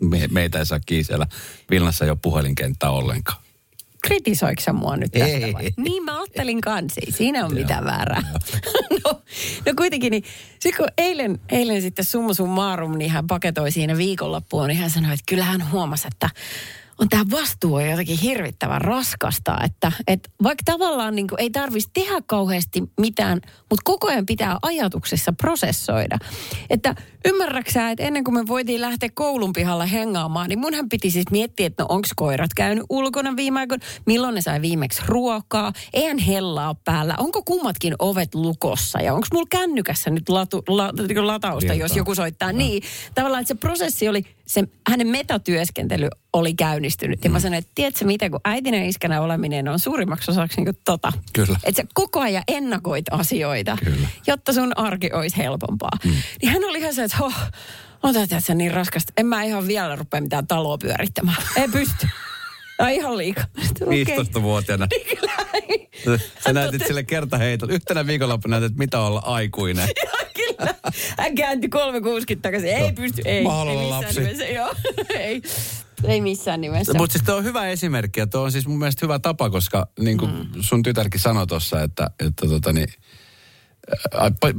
Me, 0.00 0.28
meitä 0.30 0.58
ei 0.58 0.66
saa 0.66 0.80
kiinni 0.86 1.04
siellä 1.04 1.26
Vilnassa 1.70 2.04
ei 2.04 2.10
ole 2.10 2.18
puhelinkenttä 2.22 2.90
ollenkaan. 2.90 3.43
Kritisoiko 4.04 4.60
sä 4.60 4.72
mua 4.72 4.96
nyt 4.96 5.12
tästä 5.12 5.46
Ei. 5.46 5.52
vai? 5.52 5.70
Niin 5.76 6.04
mä 6.04 6.18
ajattelin 6.18 6.60
kanssa, 6.60 7.00
ei 7.06 7.12
siinä 7.12 7.46
ole 7.46 7.54
mitään 7.54 7.84
väärää. 7.84 8.22
no, 9.04 9.22
no 9.66 9.72
kuitenkin, 9.76 10.10
niin 10.10 10.24
sit 10.60 10.76
kun 10.76 10.88
eilen, 10.98 11.38
eilen 11.48 11.82
sitten 11.82 12.04
summa 12.04 12.34
summarum, 12.34 12.98
niin 12.98 13.10
hän 13.10 13.26
paketoi 13.26 13.70
siinä 13.70 13.96
viikonloppuun, 13.96 14.68
niin 14.68 14.78
hän 14.78 14.90
sanoi, 14.90 15.12
että 15.12 15.24
kyllä 15.28 15.44
hän 15.44 15.70
huomasi, 15.70 16.08
että 16.08 16.30
on 16.98 17.08
tämä 17.08 17.24
vastuu 17.30 17.74
on 17.74 17.90
jotenkin 17.90 18.18
hirvittävän 18.18 18.80
raskasta, 18.80 19.58
että, 19.64 19.92
että 20.06 20.30
vaikka 20.42 20.62
tavallaan 20.64 21.14
niin 21.14 21.28
kuin 21.28 21.40
ei 21.40 21.50
tarvitsisi 21.50 21.90
tehdä 21.94 22.20
kauheasti 22.26 22.82
mitään, 23.00 23.40
mutta 23.44 23.82
koko 23.84 24.08
ajan 24.08 24.26
pitää 24.26 24.58
ajatuksessa 24.62 25.32
prosessoida. 25.32 26.18
Että 26.70 26.94
ymmärräksä, 27.24 27.90
että 27.90 28.04
ennen 28.04 28.24
kuin 28.24 28.34
me 28.34 28.46
voitiin 28.46 28.80
lähteä 28.80 29.08
koulun 29.14 29.52
pihalla 29.52 29.86
hengaamaan, 29.86 30.48
niin 30.48 30.58
munhan 30.58 30.88
piti 30.88 31.10
siis 31.10 31.24
miettiä, 31.30 31.66
että 31.66 31.82
no 31.82 31.86
onko 31.88 32.08
koirat 32.16 32.54
käynyt 32.56 32.84
ulkona 32.90 33.36
viime 33.36 33.60
aikoina, 33.60 33.84
milloin 34.06 34.34
ne 34.34 34.40
sai 34.40 34.62
viimeksi 34.62 35.02
ruokaa, 35.06 35.72
eihän 35.92 36.18
hellaa 36.18 36.74
päällä, 36.74 37.14
onko 37.18 37.42
kummatkin 37.42 37.94
ovet 37.98 38.34
lukossa 38.34 39.00
ja 39.00 39.14
onko 39.14 39.26
mulla 39.32 39.46
kännykässä 39.50 40.10
nyt 40.10 40.28
latu, 40.28 40.62
la, 40.68 40.92
niinku 40.92 41.26
latausta, 41.26 41.72
Virtaa. 41.72 41.84
jos 41.84 41.96
joku 41.96 42.14
soittaa. 42.14 42.52
Niin, 42.52 42.82
tavallaan 43.14 43.40
että 43.40 43.54
se 43.54 43.60
prosessi 43.60 44.08
oli, 44.08 44.24
se, 44.46 44.64
hänen 44.90 45.06
metatyöskentely 45.06 46.08
oli 46.32 46.54
käynnistynyt. 46.54 47.24
Ja 47.24 47.30
mä 47.30 47.40
sanoin, 47.40 47.58
että 47.58 47.70
tiedätkö 47.74 48.04
mitä, 48.04 48.30
kun 48.30 48.40
äitinä 48.44 48.84
iskänä 48.84 49.20
oleminen 49.20 49.68
on 49.68 49.78
suurimmaksi 49.78 50.30
osaksi 50.30 50.60
niin 50.60 50.74
tota. 50.84 51.12
Kyllä. 51.32 51.58
Että 51.64 51.82
sä 51.82 51.88
koko 51.94 52.20
ajan 52.20 52.42
ennakoit 52.48 53.04
asioita, 53.10 53.78
Kyllä. 53.84 54.08
jotta 54.26 54.52
sun 54.52 54.78
arki 54.78 55.10
olisi 55.12 55.36
helpompaa. 55.36 55.98
Mm. 56.04 56.10
Niin 56.42 56.52
hän 56.52 56.64
oli 56.64 56.78
ihan 56.78 56.94
se, 56.94 57.04
että 57.04 57.13
oh, 57.20 57.34
on 58.02 58.14
tätä 58.14 58.40
se 58.40 58.54
niin 58.54 58.74
raskasta. 58.74 59.12
En 59.16 59.26
mä 59.26 59.42
ihan 59.42 59.66
vielä 59.66 59.96
rupea 59.96 60.20
mitään 60.20 60.46
taloa 60.46 60.78
pyörittämään. 60.78 61.42
Ei 61.56 61.68
pysty. 61.68 62.08
Ai 62.78 62.96
ihan 62.96 63.18
liikaa. 63.18 63.44
Okei. 63.82 64.04
15-vuotiaana. 64.04 64.86
Kyllä. 66.04 66.18
Sä 66.44 66.52
näytit 66.52 66.86
sille 66.86 67.02
kertaheitolla. 67.02 67.74
Yhtenä 67.74 68.06
viikonloppuna 68.06 68.60
näytit, 68.60 68.78
mitä 68.78 69.00
olla 69.00 69.22
aikuinen. 69.24 69.88
Kyllä. 70.46 70.74
Hän 71.18 71.34
käänti 71.34 71.68
360 71.68 72.48
takaisin. 72.48 72.68
Ei 72.68 72.92
pysty. 72.92 73.22
Ei. 73.24 73.44
Mä 73.44 73.52
haluan 73.52 73.76
ei 73.76 73.88
lapsi. 73.88 74.20
Nimessä, 74.20 74.44
joo. 74.44 74.74
ei. 75.14 75.42
ei 76.04 76.20
missään 76.20 76.60
nimessä. 76.60 76.94
Mutta 76.94 77.12
siis 77.12 77.24
tuo 77.24 77.36
on 77.36 77.44
hyvä 77.44 77.68
esimerkki 77.68 78.20
ja 78.20 78.26
tuo 78.26 78.42
on 78.42 78.52
siis 78.52 78.66
mun 78.66 78.78
mielestä 78.78 79.06
hyvä 79.06 79.18
tapa, 79.18 79.50
koska 79.50 79.88
niin 80.00 80.18
kuin 80.18 80.30
mm. 80.30 80.46
sun 80.60 80.82
tytärkin 80.82 81.20
sanoi 81.20 81.46
tuossa, 81.46 81.82
että, 81.82 82.10
että 82.26 82.48
tota 82.48 82.72
niin, 82.72 82.88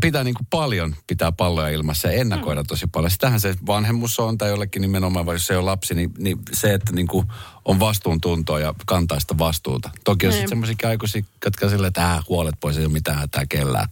pitää 0.02 0.24
niin 0.24 0.34
kuin 0.34 0.48
paljon 0.50 0.96
pitää 1.08 1.32
palloja 1.32 1.70
ilmassa 1.70 2.08
ja 2.08 2.14
ennakoida 2.14 2.62
Mm. 2.62 2.68
tosi 2.68 2.88
paljon. 2.88 3.12
Sitähän 3.12 3.40
se 3.40 3.56
vanhemmus 3.68 4.20
on 4.20 4.38
tai 4.38 4.50
jollekin 4.50 4.82
nimenomaan, 4.82 5.26
vai 5.26 5.36
jos 5.36 5.48
se 5.48 5.54
ei 5.54 5.58
ole 5.58 5.66
lapsi, 5.66 5.94
niin, 5.96 6.12
niin 6.18 6.38
se, 6.54 6.74
että 6.74 6.92
niin 6.94 7.08
kuin 7.08 7.28
on 7.66 7.80
vastuuntuntoa 7.80 8.60
ja 8.60 8.74
kantaa 8.86 9.20
sitä 9.20 9.38
vastuuta. 9.38 9.90
Toki 10.04 10.26
on 10.28 10.32
sitten 10.32 10.42
Niin. 10.42 10.50
semmoisia 10.50 10.90
aikuisia, 10.90 11.22
jotka 11.46 11.70
silleen, 11.70 11.88
että 11.88 12.14
äh, 12.14 12.24
huolet 12.30 12.56
pois, 12.60 12.78
ei 12.78 12.86
ole 12.86 12.94
mitään 12.94 13.18
hätää 13.18 13.44
kellään. 13.50 13.90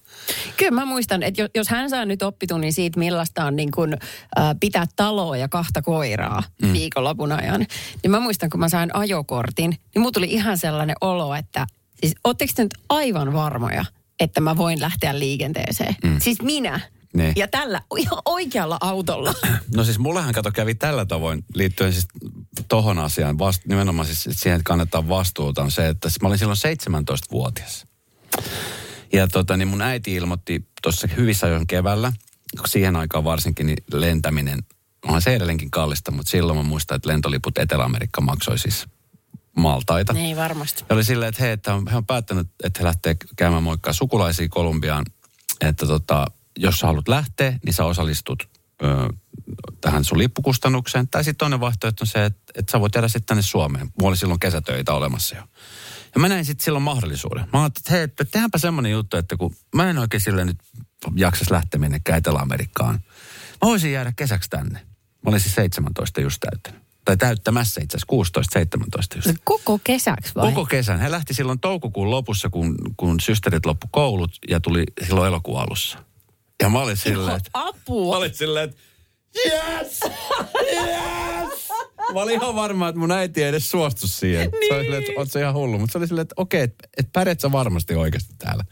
Kyllä 0.58 0.72
mä 0.72 0.86
muistan, 0.86 1.24
että 1.24 1.42
jo- 1.42 1.48
jos 1.56 1.70
hän 1.70 1.90
saa 1.90 2.06
nyt 2.06 2.22
oppitunnin 2.24 2.74
siitä, 2.74 3.00
millaista 3.00 3.46
on 3.46 3.56
niin 3.56 3.72
kuin, 3.72 3.94
äh, 3.94 4.56
pitää 4.60 4.86
taloa 4.96 5.38
ja 5.38 5.48
kahta 5.48 5.82
koiraa 5.82 6.44
mm. 6.62 6.74
viikonlopun 6.74 7.32
ajan, 7.32 7.66
niin 8.04 8.12
mä 8.12 8.20
muistan, 8.20 8.50
kun 8.50 8.60
mä 8.60 8.70
sain 8.70 8.96
ajokortin, 8.96 9.70
niin 9.70 10.00
mulla 10.02 10.12
tuli 10.12 10.28
ihan 10.32 10.58
sellainen 10.58 10.96
olo, 11.02 11.36
että 11.36 11.68
siis 12.00 12.16
ootteko 12.24 12.54
te 12.56 12.64
nyt 12.64 12.74
aivan 12.90 13.34
varmoja, 13.34 13.86
että 14.24 14.42
mä 14.42 14.58
voin 14.58 14.82
lähteä 14.82 15.20
liikenteeseen? 15.20 15.96
Mm. 16.04 16.20
Siis 16.20 16.42
minä. 16.42 16.80
Niin. 17.14 17.34
Ja 17.36 17.48
tällä 17.48 17.82
ihan 17.98 18.22
oikealla 18.26 18.78
autolla. 18.82 19.34
No 19.76 19.84
siis 19.84 20.00
mullehan 20.00 20.34
kato 20.34 20.52
kävi 20.52 20.76
tällä 20.76 21.06
tavoin 21.06 21.46
liittyen 21.54 21.94
siis 21.94 22.08
tohon 22.68 23.00
asiaan, 23.00 23.40
vast, 23.40 23.66
nimenomaan 23.66 24.08
siis 24.08 24.40
siihen, 24.42 24.56
että 24.56 24.68
kannetaan 24.68 25.10
vastuuta, 25.10 25.64
on 25.64 25.72
se, 25.72 25.88
että 25.88 26.10
mä 26.22 26.28
olin 26.28 26.40
silloin 26.40 26.58
17-vuotias. 26.58 27.88
Ja 29.14 29.28
tota, 29.28 29.58
niin 29.58 29.68
mun 29.68 29.82
äiti 29.82 30.14
ilmoitti 30.14 30.68
tuossa 30.82 31.08
hyvissä 31.18 31.48
ajoin 31.48 31.68
keväällä, 31.68 32.14
kun 32.58 32.68
siihen 32.68 32.96
aikaan 32.96 33.24
varsinkin 33.24 33.66
niin 33.66 33.84
lentäminen, 33.94 34.60
onhan 35.06 35.22
se 35.22 35.36
edelleenkin 35.36 35.72
kallista, 35.72 36.12
mutta 36.12 36.30
silloin 36.30 36.58
mä 36.58 36.64
muistan, 36.64 36.96
että 36.96 37.10
lentoliput 37.10 37.58
Etelä-Amerikka 37.58 38.22
maksoi 38.22 38.60
siis 38.60 38.86
maltaita. 39.58 40.14
Ei 40.18 40.36
varmasti. 40.36 40.84
Ja 40.90 40.96
oli 40.96 41.04
silleen, 41.04 41.30
että 41.30 41.44
hei, 41.44 41.52
että 41.52 41.72
he 41.92 41.98
on 41.98 42.06
päättänyt, 42.06 42.48
että 42.64 42.80
he 42.80 42.86
lähtee 42.86 43.16
käymään 43.36 43.64
moikkaa 43.64 43.94
sukulaisia 43.94 44.50
Kolumbiaan, 44.50 45.06
että 45.62 45.86
tota, 45.86 46.26
jos 46.58 46.80
sä 46.80 46.88
haluat 46.88 47.08
lähteä, 47.08 47.60
niin 47.66 47.74
sä 47.74 47.86
osallistut 47.86 48.50
ö, 48.84 49.14
tähän 49.82 50.04
sun 50.04 50.18
lippukustannukseen. 50.18 51.08
Tai 51.08 51.24
sitten 51.24 51.38
toinen 51.38 51.60
vaihtoehto 51.60 52.04
on 52.04 52.08
se, 52.08 52.26
että, 52.26 52.54
että 52.56 52.72
sä 52.72 52.80
voit 52.80 52.96
jäädä 52.96 53.08
sitten 53.08 53.26
tänne 53.26 53.42
Suomeen. 53.42 53.90
Mulla 54.00 54.10
oli 54.10 54.18
silloin 54.18 54.40
kesätöitä 54.40 54.94
olemassa 54.94 55.36
jo. 55.36 55.44
Ja 56.16 56.22
mä 56.22 56.30
näin 56.30 56.46
sitten 56.46 56.64
silloin 56.64 56.84
mahdollisuuden. 56.84 57.48
Mä 57.54 57.62
ajattelin, 57.62 57.84
että 57.84 57.92
hei, 57.92 58.02
että 58.02 58.26
tehdäänpä 58.26 58.58
semmoinen 58.58 58.92
juttu, 58.92 59.18
että 59.18 59.38
kun 59.38 59.56
mä 59.76 59.90
en 59.90 59.98
oikein 59.98 60.22
sille 60.22 60.46
nyt 60.46 60.58
jaksas 61.16 61.52
lähteä 61.52 61.80
minnekään 61.80 62.18
Etelä-Amerikkaan. 62.18 62.96
Mä 63.52 63.60
voisin 63.62 63.92
jäädä 63.92 64.14
kesäksi 64.16 64.50
tänne. 64.50 64.80
Mä 65.24 65.30
olin 65.30 65.40
siis 65.40 65.56
17 65.56 66.22
just 66.22 66.40
täyttänyt. 66.40 66.83
Tai 67.06 67.18
täyttämässä 67.18 67.82
itse 67.84 67.98
asiassa, 67.98 68.60
16-17 69.16 69.16
just. 69.16 69.40
Koko 69.44 69.80
kesäksi 69.84 70.36
vai? 70.36 70.52
Koko 70.52 70.66
kesän. 70.66 71.00
He 71.00 71.12
lähti 71.12 71.34
silloin 71.34 71.60
toukokuun 71.60 72.12
lopussa, 72.12 72.50
kun, 72.50 72.76
kun 72.98 73.20
systerit 73.20 73.66
loppu 73.66 73.88
koulut 73.92 74.32
ja 74.50 74.60
tuli 74.60 74.84
silloin 75.08 75.28
elokuun 75.28 75.60
alussa. 75.60 75.98
Ja 76.62 76.70
mä 76.70 76.80
olin 76.80 76.98
silleen, 76.98 77.38
että... 77.38 77.50
Mä 77.60 77.68
Apua. 77.68 78.18
olin 78.18 78.34
silleen, 78.34 78.70
että 78.70 78.82
yes! 79.46 80.00
Yes! 80.76 81.70
Mä 82.14 82.22
olin 82.22 82.42
ihan 82.42 82.56
varma, 82.56 82.88
että 82.90 83.00
mun 83.00 83.12
äiti 83.12 83.44
ei 83.44 83.50
edes 83.50 83.72
suostu 83.72 84.08
siihen. 84.08 84.50
Niin. 84.52 84.68
Se 84.68 84.76
oli 84.76 84.84
silleen, 84.84 85.04
että 85.04 85.14
oot 85.18 85.32
sä 85.32 85.40
ihan 85.40 85.54
hullu. 85.54 85.80
Mutta 85.80 85.92
se 85.92 85.98
oli 85.98 86.08
silleen, 86.08 86.22
että 86.22 86.36
okei, 86.38 86.62
että 86.62 86.88
et 86.98 87.10
pärjät 87.14 87.40
sä 87.40 87.52
varmasti 87.52 87.96
oikeasti 87.96 88.34
täällä. 88.38 88.64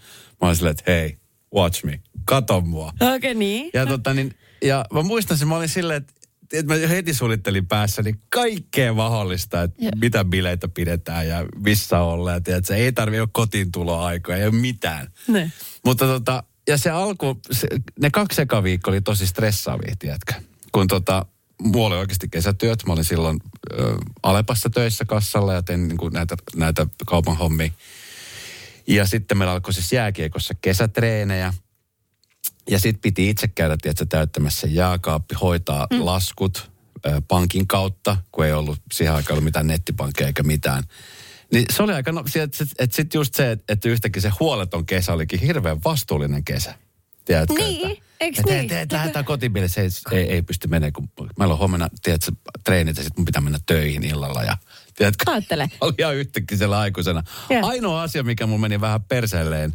Mä 0.42 0.48
olin 0.48 0.56
silleen, 0.56 0.72
että 0.72 0.92
hei, 0.92 1.18
watch 1.56 1.86
me, 1.86 2.02
kato 2.26 2.62
mua. 2.62 2.88
Okei, 2.88 3.16
okay, 3.16 3.34
niin. 3.34 3.70
Ja, 3.74 3.86
tota, 3.86 4.14
niin, 4.14 4.36
ja 4.64 4.86
mä 4.94 5.02
muistan 5.02 5.38
sen, 5.38 5.48
mä 5.48 5.56
olin 5.56 5.70
silleen, 5.70 5.98
että 5.98 6.14
että 6.54 6.74
mä 6.74 6.88
heti 6.88 7.14
suunnittelin 7.14 7.68
päässäni 7.68 8.16
kaikkea 8.30 8.94
mahdollista, 8.94 9.62
että 9.62 9.84
Joo. 9.84 9.92
mitä 10.02 10.26
bileitä 10.26 10.68
pidetään 10.68 11.28
ja 11.28 11.46
missä 11.56 12.00
ollaan. 12.00 12.36
Ja 12.36 12.42
tiedät, 12.42 12.66
se 12.66 12.76
ei 12.76 12.92
tarvi 12.92 13.20
olla 13.20 13.30
kotiintuloaikoja, 13.34 14.38
ei 14.38 14.48
ole 14.48 14.56
mitään. 14.56 15.08
Ne. 15.28 15.52
Mutta 15.86 16.06
tota, 16.06 16.44
ja 16.68 16.78
se 16.78 16.90
alku, 16.90 17.40
se, 17.52 17.68
ne 18.00 18.10
kaksi 18.10 18.42
eka 18.42 18.64
viikkoa 18.64 18.92
oli 18.92 19.02
tosi 19.02 19.28
stressaavia, 19.28 19.96
tiedätkö? 20.00 20.34
Kun 20.72 20.88
tota, 20.88 21.26
mulla 21.62 21.88
oli 21.96 22.02
oikeasti 22.02 22.30
kesätyöt. 22.30 22.86
Mä 22.88 22.94
olin 22.94 23.06
silloin 23.06 23.40
ö, 23.74 23.96
Alepassa 24.24 24.70
töissä 24.70 25.06
kassalla 25.06 25.54
ja 25.54 25.62
tein 25.62 25.88
niin 25.88 25.98
kuin 25.98 26.14
näitä, 26.14 26.36
näitä 26.56 26.88
kaupan 27.08 27.38
hommia. 27.38 27.72
Ja 28.88 29.06
sitten 29.06 29.38
meillä 29.38 29.54
alkoi 29.54 29.74
siis 29.74 29.94
jääkiekossa 29.94 30.54
kesätreenejä. 30.62 31.54
Ja 32.70 32.80
sitten 32.80 33.02
piti 33.02 33.30
itse 33.30 33.48
käydä, 33.48 33.78
tiedätkö, 33.82 34.06
täyttämässä 34.06 34.68
jääkaappi, 34.68 35.36
hoitaa 35.36 35.88
mm. 35.94 36.06
laskut 36.06 36.72
ö, 37.06 37.22
pankin 37.28 37.68
kautta, 37.68 38.18
kun 38.32 38.46
ei 38.46 38.54
ollut 38.54 38.80
siihen 38.94 39.16
aikaan 39.16 39.34
ollut 39.34 39.44
mitään 39.44 39.68
nettipankkeja 39.68 40.28
eikä 40.28 40.44
mitään. 40.44 40.84
Niin 41.54 41.66
se 41.74 41.84
oli 41.84 41.94
aika, 41.94 42.12
no, 42.12 42.24
että 42.36 42.66
et 42.80 42.94
sitten 42.94 43.20
just 43.20 43.36
se, 43.36 43.52
että 43.52 43.74
et 43.74 43.86
yhtäkkiä 43.86 44.22
se 44.22 44.32
huoleton 44.40 44.86
kesä 44.86 45.14
olikin 45.14 45.40
hirveän 45.40 45.84
vastuullinen 45.86 46.44
kesä. 46.44 46.76
Tiedätkö, 47.26 47.54
Niin, 47.54 47.92
että, 47.92 48.04
eiks 48.20 48.40
että, 48.40 48.52
niin? 48.52 48.62
Että, 48.62 48.82
että 48.82 48.96
lähdetään 48.96 49.26
kotiin, 49.26 49.52
se 49.68 49.82
ei, 49.82 49.90
ei, 50.12 50.32
ei, 50.32 50.42
pysty 50.42 50.68
menemään, 50.68 50.94
kun 50.94 51.10
meillä 51.40 51.54
on 51.54 51.60
huomenna, 51.60 51.90
tiedätkö, 52.04 52.32
treenit 52.64 52.98
ja 52.98 53.04
sitten 53.04 53.20
mun 53.22 53.26
pitää 53.26 53.42
mennä 53.42 53.60
töihin 53.66 54.04
illalla. 54.04 54.44
Ja, 54.44 54.58
tiedätkö, 54.96 55.32
Aattele. 55.32 55.70
oli 55.82 55.94
ihan 55.98 56.16
yhtäkkiä 56.16 56.58
siellä 56.58 56.80
aikuisena. 56.80 57.24
Joo. 57.50 57.68
Ainoa 57.68 58.02
asia, 58.02 58.24
mikä 58.24 58.48
mun 58.48 58.62
meni 58.62 58.82
vähän 58.82 59.04
perseelleen, 59.04 59.74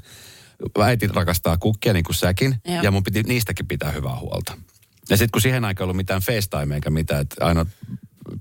äiti 0.84 1.06
rakastaa 1.06 1.56
kukkia 1.56 1.92
niin 1.92 2.04
kuin 2.04 2.16
säkin, 2.16 2.60
Joo. 2.64 2.82
ja 2.82 2.90
mun 2.90 3.04
piti 3.04 3.22
niistäkin 3.22 3.66
pitää 3.66 3.90
hyvää 3.90 4.18
huolta. 4.18 4.58
Ja 5.10 5.16
sitten 5.16 5.30
kun 5.32 5.42
siihen 5.42 5.64
aikaan 5.64 5.84
ei 5.84 5.86
ollut 5.86 5.96
mitään 5.96 6.22
FaceTime 6.22 6.74
eikä 6.74 6.90
mitään, 6.90 7.20
että 7.20 7.44
aina 7.44 7.66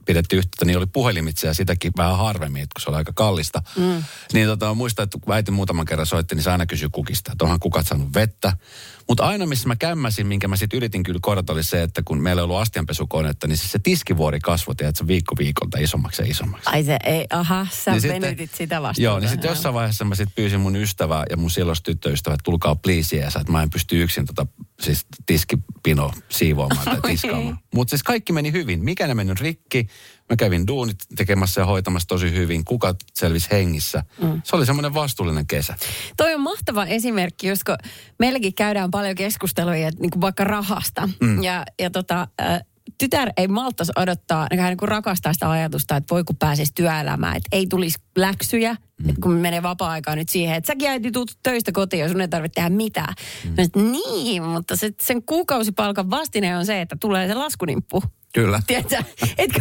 pidettiin 0.06 0.38
yhteyttä, 0.38 0.66
niin 0.66 0.78
oli 0.78 0.86
puhelimitse 0.86 1.48
ja 1.48 1.54
sitäkin 1.54 1.92
vähän 1.98 2.18
harvemmin, 2.18 2.64
että 2.64 2.74
kun 2.76 2.82
se 2.82 2.90
oli 2.90 2.98
aika 2.98 3.14
kallista. 3.16 3.62
Mm. 3.78 4.04
Niin 4.34 4.48
tota, 4.48 4.74
muistan, 4.74 5.04
että 5.04 5.18
kun 5.22 5.34
äiti 5.34 5.52
muutaman 5.52 5.86
kerran 5.86 6.06
soitti, 6.06 6.36
niin 6.36 6.44
se 6.44 6.52
aina 6.52 6.66
kysyi 6.66 6.90
kukista, 6.92 7.32
että 7.32 7.46
onhan 7.46 7.60
kukat 7.60 7.88
saanut 7.88 8.14
vettä. 8.14 8.58
Mutta 9.08 9.24
aina 9.24 9.46
missä 9.46 9.68
mä 9.68 9.76
kämmäsin, 9.76 10.28
minkä 10.28 10.48
mä 10.48 10.56
sitten 10.56 10.78
yritin 10.78 11.04
kyllä 11.04 11.20
korjata, 11.22 11.54
oli 11.54 11.64
se, 11.64 11.84
että 11.84 12.02
kun 12.06 12.22
meillä 12.22 12.40
ei 12.40 12.44
ollut 12.44 12.58
astianpesukonetta, 12.58 13.48
niin 13.48 13.58
siis 13.58 13.72
se 13.72 13.80
tiskivuori 13.80 14.40
kasvoi, 14.40 14.76
että 14.80 14.98
se 14.98 15.08
viikko 15.08 15.36
viikolta 15.40 15.78
isommaksi 15.78 16.22
ja 16.22 16.28
isommaksi. 16.28 16.70
Ai 16.70 16.84
se 16.84 16.98
ei, 17.04 17.26
aha, 17.30 17.68
sä 17.72 17.92
Niin 17.92 17.94
niin 17.94 18.02
sitten- 18.02 18.22
venytit 18.22 18.56
sitä 18.56 18.82
vastaan. 18.82 19.04
Joo, 19.04 19.20
niin 19.20 19.30
sitten 19.30 19.50
jossain 19.50 19.74
vaiheessa 19.76 20.06
mä 20.06 20.16
sitten 20.16 20.36
pyysin 20.36 20.60
mun 20.60 20.76
ystävää 20.76 21.24
ja 21.30 21.38
mun 21.38 21.52
silloista 21.52 21.84
tyttöystävää, 21.84 22.34
että 22.34 22.44
tulkaa 22.44 22.76
please 22.76 23.16
ja 23.18 23.28
että 23.28 23.52
mä 23.52 23.64
en 23.64 23.70
pysty 23.70 24.04
yksin 24.04 24.26
tota, 24.26 24.48
siis 24.82 25.06
tiskipino 25.26 26.12
siivoamaan 26.30 26.86
tai 26.86 27.02
tiskaamaan. 27.12 27.60
Mutta 27.74 27.90
siis 27.90 28.04
kaikki 28.04 28.34
meni 28.34 28.52
hyvin. 28.52 28.84
Mikä 28.84 29.08
ne 29.08 29.14
mennyt 29.14 29.42
rikki? 29.42 29.88
Mä 30.30 30.36
kävin 30.36 30.68
duunit 30.68 30.98
tekemässä 31.16 31.62
ja 31.62 31.66
hoitamassa 31.66 32.08
tosi 32.08 32.32
hyvin. 32.32 32.66
Kukat 32.66 32.98
selvisi 33.14 33.52
hengissä. 33.52 34.04
Mm. 34.22 34.42
Se 34.44 34.56
oli 34.56 34.66
semmoinen 34.66 34.94
vastuullinen 34.94 35.48
kesä. 35.48 35.76
Toi 36.18 36.34
on 36.34 36.42
mahtava 36.42 36.86
esimerkki, 36.86 37.50
koska 37.50 37.78
meilläkin 38.20 38.54
käydään 38.54 38.92
paljon 38.92 39.16
keskusteluja 39.16 39.90
niin 40.00 40.12
kuin 40.12 40.22
vaikka 40.22 40.44
rahasta. 40.44 41.10
Mm. 41.22 41.44
Ja, 41.44 41.66
ja 41.80 41.90
tota, 41.90 42.28
ä, 42.42 42.62
tytär 42.98 43.32
ei 43.38 43.48
malttaisi 43.48 43.92
odottaa, 43.96 44.48
hän 44.60 44.70
niin 44.70 44.90
rakastaa 44.90 45.34
sitä 45.34 45.52
ajatusta, 45.52 45.96
että 45.96 46.16
voi 46.16 46.24
kun 46.24 46.36
pääsisi 46.36 46.72
työelämään, 46.76 47.38
että 47.38 47.50
ei 47.52 47.68
tulisi 47.68 48.00
läksyjä, 48.16 48.76
mm. 49.04 49.10
että 49.10 49.22
kun 49.22 49.34
menee 49.34 49.64
vapaa-aikaa 49.64 50.16
nyt 50.16 50.30
siihen, 50.30 50.56
että 50.56 50.68
säkin 50.68 50.90
äiti 50.90 51.12
tuut 51.12 51.32
töistä 51.44 51.72
kotiin 51.72 52.02
ja 52.02 52.10
sun 52.10 52.22
ei 52.22 52.28
tarvitse 52.28 52.56
tehdä 52.56 52.70
mitään. 52.70 53.14
Mm. 53.44 53.50
Mä 53.50 53.92
niin, 53.92 54.44
mutta 54.44 54.76
se, 54.76 54.92
sen 55.02 55.24
kuukausipalkan 55.24 56.10
vastine 56.10 56.58
on 56.58 56.66
se, 56.66 56.82
että 56.82 56.96
tulee 57.00 57.28
se 57.28 57.34
laskunimppu. 57.34 58.04
Kyllä. 58.34 58.62
Tiedätkö? 58.68 59.04
Et, 59.38 59.52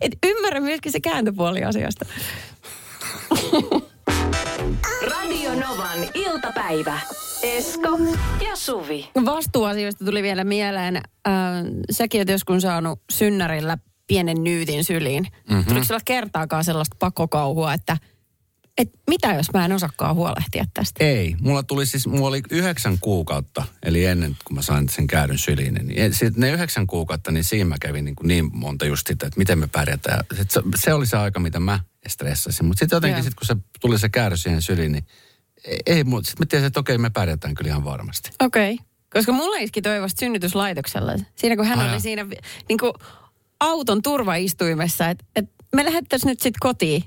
et 0.00 0.12
ymmärrä 0.26 0.60
myöskin 0.60 0.92
se 0.92 1.00
kääntöpuoli 1.00 1.64
asiasta. 1.64 2.06
Radio 5.10 5.54
Novan 5.54 5.98
iltapäivä. 6.14 7.00
Esko 7.42 7.98
ja 8.48 8.56
Suvi. 8.56 9.10
Vastuuasioista 9.24 10.04
tuli 10.04 10.22
vielä 10.22 10.44
mieleen. 10.44 10.96
Äh, 10.96 11.02
säkin 11.90 12.20
oot 12.20 12.28
joskus 12.28 12.62
saanut 12.62 13.00
synnärillä 13.10 13.78
pienen 14.06 14.44
nyytin 14.44 14.84
syliin. 14.84 15.26
Mm-hmm. 15.50 15.64
Tuliko 15.64 15.84
sulla 15.84 16.00
kertaakaan 16.04 16.64
sellaista 16.64 16.96
pakokauhua, 16.98 17.74
että 17.74 17.96
et 18.78 18.90
mitä 19.10 19.34
jos 19.34 19.52
mä 19.52 19.64
en 19.64 19.72
osakkaan 19.72 20.14
huolehtia 20.14 20.64
tästä? 20.74 21.04
Ei. 21.04 21.36
Mulla 21.40 21.62
tuli 21.62 21.86
siis, 21.86 22.06
mulla 22.06 22.28
oli 22.28 22.42
yhdeksän 22.50 22.98
kuukautta, 23.00 23.64
eli 23.82 24.04
ennen 24.04 24.36
kuin 24.44 24.54
mä 24.54 24.62
sain 24.62 24.88
sen 24.88 25.06
käydyn 25.06 25.38
syliin, 25.38 25.74
niin 25.74 26.12
ne 26.36 26.50
yhdeksän 26.50 26.86
kuukautta, 26.86 27.30
niin 27.30 27.44
siinä 27.44 27.64
mä 27.64 27.76
kävin 27.80 28.04
niin, 28.04 28.16
kuin 28.16 28.28
niin 28.28 28.50
monta 28.52 28.84
just 28.86 29.06
sitä, 29.06 29.26
että 29.26 29.38
miten 29.38 29.58
me 29.58 29.66
pärjätään. 29.66 30.24
Sit 30.36 30.50
se, 30.50 30.62
se 30.76 30.94
oli 30.94 31.06
se 31.06 31.16
aika, 31.16 31.40
mitä 31.40 31.60
mä 31.60 31.80
stressasin. 32.08 32.66
Mutta 32.66 32.78
sitten 32.78 32.96
jotenkin, 32.96 33.24
sit, 33.24 33.34
kun 33.34 33.46
se 33.46 33.56
tuli 33.80 33.98
se 33.98 34.08
käydys 34.08 34.42
siihen 34.42 34.62
syliin, 34.62 34.92
niin 34.92 35.06
ei, 35.86 36.04
mutta 36.04 36.28
sitten 36.28 36.46
mä 36.46 36.48
tiesin, 36.48 36.66
että 36.66 36.80
okei, 36.80 36.98
me 36.98 37.10
pärjätään 37.10 37.54
kyllä 37.54 37.68
ihan 37.68 37.84
varmasti. 37.84 38.30
Okei. 38.40 38.74
Okay. 38.74 38.86
Koska 39.12 39.32
mulla 39.32 39.56
iski 39.56 39.82
toi 39.82 40.00
vasta 40.00 40.20
synnytyslaitoksella. 40.20 41.12
Siinä 41.34 41.56
kun 41.56 41.66
hän 41.66 41.78
Ai 41.78 41.92
oli 41.92 42.00
siinä 42.00 42.26
niin 42.68 42.78
kuin 42.78 42.92
auton 43.60 44.02
turvaistuimessa, 44.02 45.08
että 45.08 45.24
et 45.36 45.50
me 45.76 45.84
lähettäisiin 45.84 46.28
nyt 46.28 46.40
sitten 46.40 46.60
kotiin. 46.60 47.04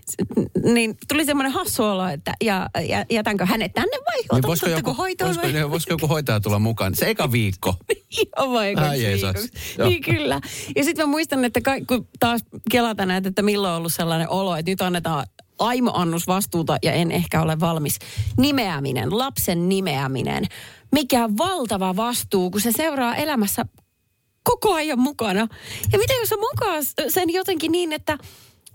Niin 0.74 0.98
tuli 1.08 1.26
semmoinen 1.26 1.52
hassu 1.52 1.84
olo, 1.84 2.08
että 2.08 2.34
ja, 2.44 2.70
ja, 2.88 3.06
jätänkö 3.10 3.46
hänet 3.46 3.74
tänne 3.74 3.98
vai 4.06 4.38
Niin 4.40 4.48
voisiko, 4.48 4.70
joku, 4.72 4.94
hoitoon 4.94 5.36
voisiko, 5.36 5.60
vai? 5.60 5.70
voisiko 5.72 5.94
joku 5.94 6.08
hoitaja 6.08 6.40
tulla 6.40 6.60
mukaan? 6.60 6.96
Se 6.96 7.10
eka 7.10 7.32
viikko. 7.32 7.76
Ihan 8.38 8.52
vaikeaksi 8.54 8.90
Ai 8.90 9.04
Jeesus. 9.04 9.24
viikoksi. 9.34 9.52
Joo. 9.78 9.90
Niin 9.90 10.02
kyllä. 10.04 10.42
Ja 10.76 10.84
sitten 10.84 11.06
mä 11.08 11.12
muistan, 11.12 11.46
että 11.46 11.62
ka- 11.62 11.86
kun 11.88 12.08
taas 12.20 12.42
kelata 12.72 13.06
näitä, 13.06 13.30
että 13.30 13.42
milloin 13.42 13.72
on 13.72 13.78
ollut 13.78 13.94
sellainen 13.94 14.30
olo, 14.30 14.56
että 14.56 14.72
nyt 14.72 14.82
annetaan 14.82 15.26
aimo-annus 15.60 16.28
vastuuta 16.28 16.78
ja 16.84 16.92
en 16.92 17.12
ehkä 17.12 17.42
ole 17.42 17.60
valmis. 17.60 18.00
Nimeäminen, 18.38 19.18
lapsen 19.18 19.70
nimeäminen. 19.70 20.44
Mikä 20.92 21.30
valtava 21.38 21.96
vastuu, 21.96 22.52
kun 22.52 22.62
se 22.62 22.72
seuraa 22.72 23.16
elämässä 23.16 23.66
koko 24.44 24.74
ajan 24.74 25.00
mukana. 25.00 25.48
Ja 25.92 25.98
mitä 26.00 26.14
jos 26.14 26.32
on 26.32 26.40
mukaan 26.40 26.84
sen 27.08 27.34
jotenkin 27.34 27.72
niin, 27.72 27.94
että 27.94 28.18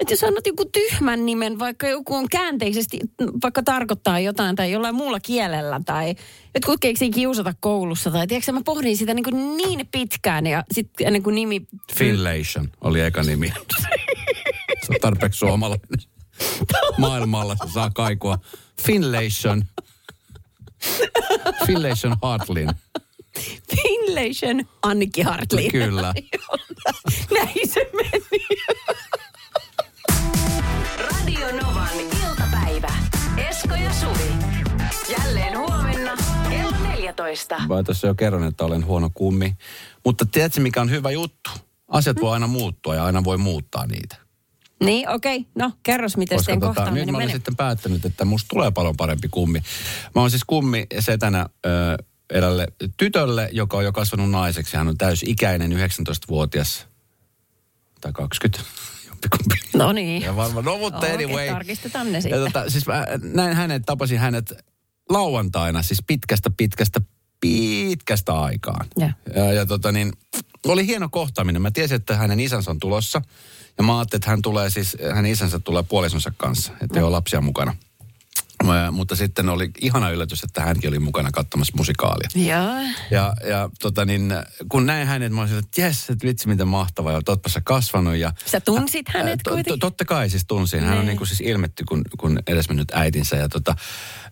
että 0.01 0.13
jos 0.13 0.25
annat 0.25 0.47
joku 0.47 0.65
tyhmän 0.65 1.27
nimen, 1.27 1.59
vaikka 1.59 1.89
joku 1.89 2.15
on 2.15 2.29
käänteisesti, 2.29 3.01
vaikka 3.43 3.63
tarkoittaa 3.63 4.21
jotain 4.21 4.57
tai 4.57 4.73
jollain 4.73 4.95
muulla 4.95 5.21
kielellä 5.21 5.81
tai 5.87 6.15
jotkut 6.55 6.81
keksii 6.81 7.11
kiusata 7.11 7.55
koulussa 7.61 8.11
tai 8.11 8.27
tiedätkö, 8.27 8.53
mä 8.53 8.63
pohdin 8.65 8.97
sitä 8.97 9.15
niin, 9.15 9.25
kuin 9.25 9.57
niin 9.57 9.89
pitkään 9.91 10.47
ja 10.47 10.65
sitten 10.73 11.07
ennen 11.07 11.23
kuin 11.23 11.35
nimi... 11.35 11.67
Finlation 11.95 12.69
oli 12.81 13.01
eka 13.01 13.23
nimi. 13.23 13.53
Se 14.87 14.93
on 14.93 15.01
tarpeeksi 15.01 15.39
suomalainen. 15.39 15.89
Maailmalla 16.99 17.57
se 17.57 17.73
saa 17.73 17.91
kaikua. 17.91 18.39
Finlation. 18.83 19.65
Finlation 21.67 22.17
Hartlin. 22.23 22.71
Finlation 23.77 24.65
Annikki 24.83 25.23
Hartlin. 25.23 25.73
Kyllä. 25.73 26.15
Näin 27.35 27.69
se 27.69 27.91
meni. 27.93 28.47
Esko 33.57 33.75
ja 33.75 33.93
Suvi. 33.93 34.31
Jälleen 35.19 35.59
huomenna 35.59 36.17
kello 36.51 36.71
14. 36.83 37.59
Mä 37.69 37.83
tuossa 37.83 38.07
jo 38.07 38.15
kerron, 38.15 38.45
että 38.45 38.65
olen 38.65 38.87
huono 38.87 39.11
kummi. 39.15 39.57
Mutta 40.05 40.27
tiedätkö, 40.27 40.61
mikä 40.61 40.81
on 40.81 40.91
hyvä 40.91 41.11
juttu? 41.11 41.51
Asiat 41.89 42.21
voi 42.21 42.33
aina 42.33 42.47
muuttua 42.47 42.95
ja 42.95 43.05
aina 43.05 43.25
voi 43.25 43.39
muuttaa 43.39 43.87
niitä. 43.87 44.17
Niin, 44.85 45.09
okei. 45.09 45.37
Okay. 45.37 45.51
No, 45.55 45.73
kerros, 45.83 46.17
miten 46.17 46.39
Koska 46.39 46.53
sen 46.53 46.61
tota, 46.61 46.75
kohtaan 46.75 46.95
nyt 46.95 47.07
mä 47.07 47.17
olen 47.17 47.29
meni. 47.29 47.33
sitten 47.33 47.57
päättänyt, 47.57 48.05
että 48.05 48.25
musta 48.25 48.49
tulee 48.49 48.71
paljon 48.71 48.97
parempi 48.97 49.29
kummi. 49.29 49.63
Mä 50.15 50.21
oon 50.21 50.31
siis 50.31 50.45
kummi 50.45 50.87
setänä 50.99 51.47
ö, 51.67 51.69
erälle 52.31 52.67
tytölle, 52.97 53.49
joka 53.53 53.77
on 53.77 53.85
jo 53.85 53.93
kasvanut 53.93 54.31
naiseksi. 54.31 54.77
Hän 54.77 54.89
on 54.89 54.99
täysikäinen, 54.99 55.73
19-vuotias 55.73 56.87
tai 58.01 58.13
20. 58.13 58.86
Jompikumpi. 59.33 59.57
No 59.79 59.93
niin. 59.93 60.23
Ja 60.23 60.37
varmaan, 60.37 60.65
no 60.65 60.79
mutta 60.79 60.99
Okei, 60.99 61.15
anyway. 61.15 61.49
tarkistetaan 61.49 62.13
ne 62.13 62.19
Ja 62.19 62.23
sitten. 62.23 62.41
tota, 62.41 62.71
siis 62.71 62.87
mä 62.87 63.07
näin 63.23 63.57
hänet, 63.57 63.83
tapasin 63.87 64.19
hänet 64.19 64.53
lauantaina, 65.11 65.83
siis 65.83 66.03
pitkästä, 66.07 66.51
pitkästä, 66.57 67.01
pitkästä 67.41 68.41
aikaan. 68.41 68.87
Ja. 68.99 69.11
Ja, 69.35 69.53
ja 69.53 69.67
tota 69.67 69.93
niin, 69.93 70.13
oli 70.67 70.87
hieno 70.87 71.09
kohtaaminen. 71.09 71.63
Mä 71.63 71.71
tiesin, 71.71 71.95
että 71.97 72.17
hänen 72.17 72.41
isänsä 72.41 72.71
on 72.71 72.79
tulossa. 72.79 73.23
Ja 73.79 73.85
mä 73.85 73.99
ajattelin, 73.99 74.19
että 74.21 74.31
hän 74.31 74.43
tulee 74.43 74.71
siis, 74.71 74.97
hänen 75.15 75.33
isänsä 75.33 75.59
tulee 75.59 75.83
puolisonsa 75.83 76.33
kanssa, 76.37 76.73
että 76.83 76.99
ei 76.99 77.03
ole 77.03 77.11
lapsia 77.11 77.41
mukana. 77.41 77.77
Mutta 78.93 79.17
sitten 79.17 79.49
oli 79.49 79.71
ihana 79.81 80.11
yllätys, 80.11 80.43
että 80.45 80.61
hänkin 80.61 80.89
oli 80.89 80.99
mukana 80.99 81.31
katsomassa 81.31 81.73
musikaalia. 81.77 82.29
Joo. 82.35 82.93
Ja, 83.11 83.33
ja 83.49 83.71
tota 83.81 84.05
niin, 84.05 84.35
kun 84.69 84.87
näin 84.87 85.07
hänet, 85.07 85.33
mä 85.33 85.41
olisin, 85.41 85.59
että 85.59 85.81
jes, 85.81 86.11
että 86.11 86.27
vitsi 86.27 86.49
miten 86.49 86.69
mahtavaa, 86.69 87.13
ja 87.13 87.21
totta 87.25 87.49
sä 87.49 87.61
kasvanut. 87.65 88.17
Ja, 88.17 88.33
Sä 88.47 88.61
tunsit 88.61 89.09
hänet 89.09 89.29
Ää, 89.31 89.37
to- 89.45 89.51
kuitenkin? 89.51 89.79
to- 89.81 89.87
Totta 89.87 90.05
kai 90.05 90.31
siis 90.31 90.45
tunsin. 90.49 90.81
Hän 90.81 90.91
on 90.93 90.97
Niin. 90.99 91.07
niin 91.07 91.17
kuin 91.19 91.29
siis 91.29 91.41
ilmetty 91.41 91.85
kun, 91.85 92.03
kun 92.19 92.39
edesmennyt 92.47 92.89
äitinsä. 92.95 93.37
Ja 93.37 93.49
tota, 93.49 93.75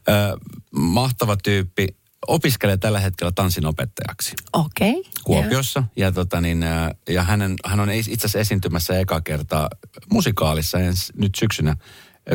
ö, 0.09 0.37
mahtava 0.77 1.37
tyyppi, 1.37 1.87
opiskelee 2.29 2.77
tällä 2.77 3.01
hetkellä 3.01 3.33
tanssinopettajaksi 3.35 4.33
Okei. 4.53 4.91
Okay. 4.91 5.03
Kuopiossa. 5.25 5.83
Ja, 5.97 6.13
tota 6.13 6.41
niin, 6.41 6.63
ää, 6.63 6.95
ja 7.09 7.23
hänen, 7.23 7.55
hän 7.65 7.81
on 7.81 7.91
itse 7.91 8.13
asiassa 8.15 8.39
esiintymässä 8.39 8.99
eka 8.99 9.21
kertaa 9.21 9.69
musikaalissa 10.13 10.79
ens, 10.79 11.13
nyt 11.17 11.35
syksynä 11.35 11.71
ää, 11.71 11.77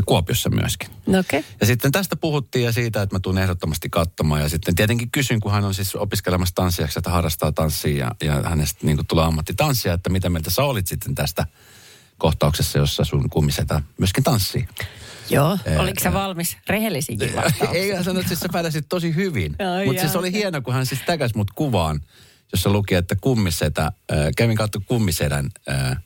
Kuopiossa 0.05 0.49
myöskin. 0.49 0.89
No. 1.05 1.19
Okay. 1.19 1.43
Ja 1.61 1.65
sitten 1.65 1.91
tästä 1.91 2.15
puhuttiin 2.15 2.65
ja 2.65 2.71
siitä, 2.71 3.01
että 3.01 3.15
mä 3.15 3.19
tulen 3.19 3.43
ehdottomasti 3.43 3.89
katsomaan. 3.89 4.41
Ja 4.41 4.49
sitten 4.49 4.75
tietenkin 4.75 5.11
kysyn, 5.11 5.39
kun 5.39 5.51
hän 5.51 5.65
on 5.65 5.73
siis 5.73 5.95
opiskelemassa 5.95 6.55
tanssijaksi, 6.55 6.99
että 6.99 7.09
harrastaa 7.09 7.51
tanssia 7.51 7.97
ja, 7.97 8.11
ja 8.27 8.49
hänestä 8.49 8.79
niin 8.83 8.99
tulee 9.07 9.25
ammattitanssia, 9.25 9.93
että 9.93 10.09
mitä 10.09 10.29
mieltä 10.29 10.49
sä 10.49 10.63
olit 10.63 10.87
sitten 10.87 11.15
tästä 11.15 11.45
kohtauksessa, 12.17 12.79
jossa 12.79 13.03
sun 13.03 13.29
kummisetä 13.29 13.81
myöskin 13.97 14.23
tanssii. 14.23 14.67
Joo. 15.29 15.57
Oliko 15.77 16.03
sä 16.03 16.13
valmis 16.13 16.57
rehellisikin 16.67 17.35
vastauksiin? 17.35 17.75
Ei, 17.83 17.91
hän 17.91 18.03
sanoi, 18.03 18.19
että 18.19 18.27
siis 18.27 18.39
sä 18.39 18.49
pärjäsit 18.53 18.85
tosi 18.89 19.15
hyvin. 19.15 19.55
Mutta 19.85 20.01
siis 20.01 20.15
oli 20.15 20.31
hieno, 20.31 20.61
kun 20.61 20.73
hän 20.73 20.85
siis 20.85 21.01
täkäs 21.05 21.35
mut 21.35 21.51
kuvaan, 21.51 22.01
jossa 22.51 22.69
luki, 22.69 22.95
että 22.95 23.15
kummisetä, 23.21 23.83
äh, 23.85 24.17
kävin 24.37 24.57
kautta 24.57 24.81
kummisedän 24.85 25.49
äh, 25.69 25.97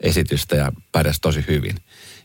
esitystä 0.00 0.56
ja 0.56 0.72
pärjäsi 0.92 1.20
tosi 1.20 1.44
hyvin. 1.48 1.76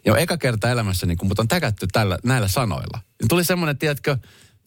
Ja 0.06 0.18
eka 0.18 0.38
kerta 0.38 0.70
elämässäni, 0.70 1.16
kun 1.16 1.28
mut 1.28 1.40
on 1.40 1.48
täkätty 1.48 1.88
tällä, 1.92 2.20
näillä 2.24 2.48
sanoilla, 2.48 3.00
niin 3.22 3.28
tuli 3.28 3.44
semmoinen, 3.44 3.78
tiedätkö, 3.78 4.18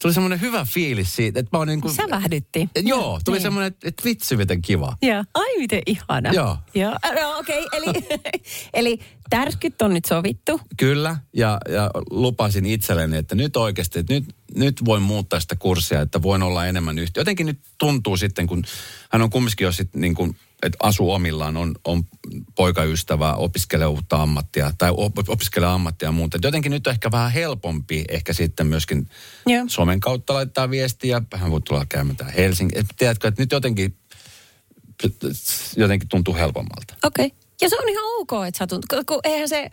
tuli 0.01 0.13
semmoinen 0.13 0.41
hyvä 0.41 0.65
fiilis 0.65 1.15
siitä, 1.15 1.39
että 1.39 1.49
mä 1.53 1.59
oon 1.59 1.67
niin 1.67 1.81
kuin... 1.81 1.93
Sävähdytti. 1.93 2.69
Joo, 2.83 3.19
tuli 3.25 3.35
Niin. 3.35 3.41
semmoinen, 3.41 3.67
että, 3.67 3.87
että 3.87 4.03
vitsi 4.05 4.37
miten 4.37 4.61
kiva. 4.61 4.97
Joo. 5.01 5.23
Ai 5.33 5.57
miten 5.57 5.81
ihana. 5.85 6.31
Joo. 6.33 6.57
Joo. 6.75 6.91
No, 6.91 7.37
okei, 7.39 7.65
okay. 7.65 7.79
eli, 7.79 8.07
eli 8.73 8.99
tärskyt 9.29 9.81
on 9.81 9.93
nyt 9.93 10.05
sovittu. 10.05 10.61
Kyllä, 10.77 11.15
ja, 11.33 11.57
ja 11.69 11.91
lupasin 12.09 12.65
itselleni, 12.65 13.17
että 13.17 13.35
nyt 13.35 13.55
oikeasti, 13.55 13.99
että 13.99 14.13
nyt, 14.13 14.35
nyt 14.55 14.85
voin 14.85 15.01
muuttaa 15.01 15.39
sitä 15.39 15.55
kurssia, 15.55 16.01
että 16.01 16.21
voin 16.21 16.43
olla 16.43 16.65
enemmän 16.65 16.99
yhtä. 16.99 17.19
Jotenkin 17.19 17.45
nyt 17.45 17.59
tuntuu 17.77 18.17
sitten, 18.17 18.47
kun 18.47 18.63
hän 19.11 19.21
on 19.21 19.29
kumminkin 19.29 19.65
jo 19.65 19.71
sitten 19.71 20.01
niin 20.01 20.15
kuin, 20.15 20.35
että 20.63 20.77
asuu 20.79 21.11
omillaan, 21.11 21.57
on, 21.57 21.75
on 21.85 22.03
poikaystävä, 22.55 23.33
opiskelee 23.33 23.87
uutta 23.87 24.21
ammattia 24.21 24.71
tai 24.77 24.93
op, 24.97 25.13
opiskelee 25.27 25.69
ammattia 25.69 26.07
ja 26.07 26.11
muuta. 26.11 26.37
Et 26.37 26.43
Jotenkin 26.43 26.71
nyt 26.71 26.87
on 26.87 26.91
ehkä 26.91 27.11
vähän 27.11 27.31
helpompi 27.31 28.05
ehkä 28.09 28.33
sitten 28.33 28.67
myöskin 28.67 29.09
Joo. 29.45 29.63
somen 29.67 29.99
kautta 29.99 30.33
laittaa 30.33 30.69
viestiä. 30.69 31.21
Hän 31.35 31.51
voi 31.51 31.61
tulla 31.61 31.85
käymään 31.89 32.17
täällä 32.17 32.33
Helsinki. 32.33 32.79
Et 32.79 32.85
tiedätkö, 32.97 33.27
että 33.27 33.41
nyt 33.41 33.51
jotenkin, 33.51 33.97
jotenkin 35.75 36.09
tuntuu 36.09 36.35
helpommalta. 36.35 36.95
Okei. 37.03 37.25
Okay. 37.25 37.37
Ja 37.61 37.69
se 37.69 37.75
on 37.75 37.89
ihan 37.89 38.03
ok, 38.19 38.31
että 38.47 38.57
sä 38.57 38.67
tunt, 38.67 38.85
kun, 39.05 39.19
eihän 39.23 39.49
se, 39.49 39.69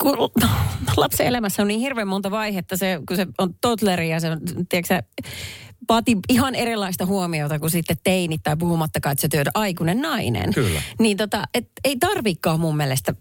kun 0.00 0.18
lapsen 0.96 1.26
elämässä 1.26 1.62
on 1.62 1.68
niin 1.68 1.80
hirveän 1.80 2.08
monta 2.08 2.30
vaihetta, 2.30 2.76
se, 2.76 3.00
kun 3.08 3.16
se 3.16 3.26
on 3.38 3.54
toddleri 3.60 4.10
ja 4.10 4.20
se 4.20 4.30
on, 4.30 4.40
tiedätkö 4.68 5.02
sä, 5.84 5.94
vaatii 5.94 6.16
ihan 6.28 6.54
erilaista 6.54 7.06
huomiota 7.06 7.58
kuin 7.58 7.70
sitten 7.70 7.96
teinit 8.04 8.40
tai 8.42 8.56
puhumattakaan, 8.56 9.12
että 9.12 9.20
se 9.20 9.28
työtä 9.28 9.50
aikuinen 9.54 10.00
nainen. 10.00 10.54
Kyllä. 10.54 10.82
Niin 10.98 11.16
tota, 11.16 11.44
et 11.54 11.68
ei 11.84 11.96
tarvikaan 11.96 12.60
mun 12.60 12.76
mielestä 12.76 13.14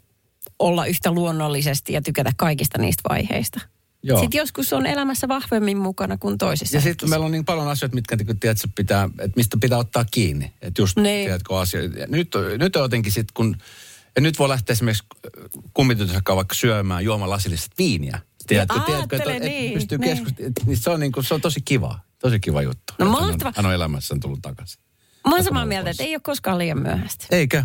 olla 0.59 0.85
yhtä 0.85 1.11
luonnollisesti 1.11 1.93
ja 1.93 2.01
tykätä 2.01 2.31
kaikista 2.37 2.77
niistä 2.77 3.01
vaiheista. 3.09 3.59
Joo. 4.03 4.19
Sitten 4.19 4.37
joskus 4.39 4.73
on 4.73 4.85
elämässä 4.85 5.27
vahvemmin 5.27 5.77
mukana 5.77 6.17
kuin 6.17 6.37
toisissa 6.37 6.77
Ja 6.77 6.81
sitten 6.81 7.09
meillä 7.09 7.25
on 7.25 7.31
niin 7.31 7.45
paljon 7.45 7.67
asioita, 7.67 7.95
mitkä 7.95 8.15
niin 8.15 8.39
tiedätkö, 8.39 8.67
pitää, 8.75 9.09
että 9.19 9.35
mistä 9.35 9.57
pitää 9.61 9.77
ottaa 9.77 10.05
kiinni. 10.11 10.53
Että 10.61 10.81
just, 10.81 10.97
Niin. 10.97 11.25
tiedätkö, 11.25 11.59
asioita. 11.59 11.99
Ja 11.99 12.07
Nyt, 12.07 12.31
nyt 12.57 12.75
on 12.75 12.81
jotenkin 12.81 13.11
sitten, 13.11 13.33
kun, 13.33 13.57
ja 14.15 14.21
nyt 14.21 14.39
voi 14.39 14.49
lähteä 14.49 14.73
esimerkiksi 14.73 15.03
kummitytössä 15.73 16.21
vaikka 16.35 16.55
syömään, 16.55 17.03
juomaan 17.05 17.29
lasillista 17.29 17.75
viiniä. 17.77 18.19
Tiedätkö, 18.47 18.75
Ja 18.75 18.81
tiedätkö 18.81 19.15
että, 19.15 19.29
ajattele 19.29 19.35
että 19.35 19.49
niin, 19.49 19.73
pystyy 19.73 19.97
niin. 19.97 20.09
keskustelemaan. 20.09 20.53
Niin 20.65 20.77
se, 20.77 20.89
on 20.89 20.99
niin 20.99 21.11
kuin, 21.11 21.23
se 21.23 21.33
on 21.33 21.41
tosi 21.41 21.61
kiva. 21.65 21.99
Tosi 22.19 22.39
kiva 22.39 22.61
juttu. 22.61 22.93
No 22.99 23.05
hän, 23.05 23.11
mahtava. 23.11 23.47
on, 23.47 23.53
hän 23.55 23.65
on 23.65 23.73
elämässään 23.73 24.19
tullut 24.19 24.39
takaisin. 24.41 24.83
Mä 25.27 25.35
oon 25.35 25.43
samaa 25.43 25.65
mieltä, 25.65 25.89
että 25.89 26.03
ei 26.03 26.15
ole 26.15 26.21
koskaan 26.23 26.57
liian 26.57 26.81
myöhäistä. 26.81 27.25
Eikö? 27.31 27.63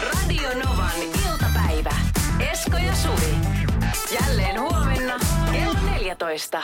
Radio 0.00 0.48
Novan 0.64 1.02
iltapäivä. 1.02 1.96
Esko 2.52 2.76
ja 2.76 2.94
Suvi. 2.94 3.34
Jälleen 4.20 4.60
huomenna 4.60 5.18
kello 5.52 5.80
14. 5.90 6.62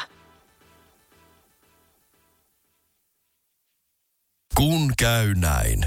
Kun 4.56 4.92
käy 4.98 5.34
näin. 5.34 5.86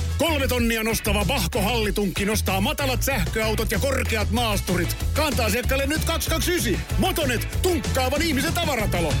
Kolme 0.21 0.47
tonnia 0.47 0.83
nostava 0.83 1.27
Vahko 1.27 1.61
Hallitunkki 1.61 2.25
nostaa 2.25 2.61
matalat 2.61 3.03
sähköautot 3.03 3.71
ja 3.71 3.79
korkeat 3.79 4.31
maasturit. 4.31 4.97
Kantaa 5.13 5.45
asiakkaalle 5.45 5.87
nyt 5.87 6.05
229. 6.05 6.97
Motonet, 6.97 7.47
tunkkaavan 7.61 8.21
ihmisen 8.21 8.53
tavaratalo. 8.53 9.13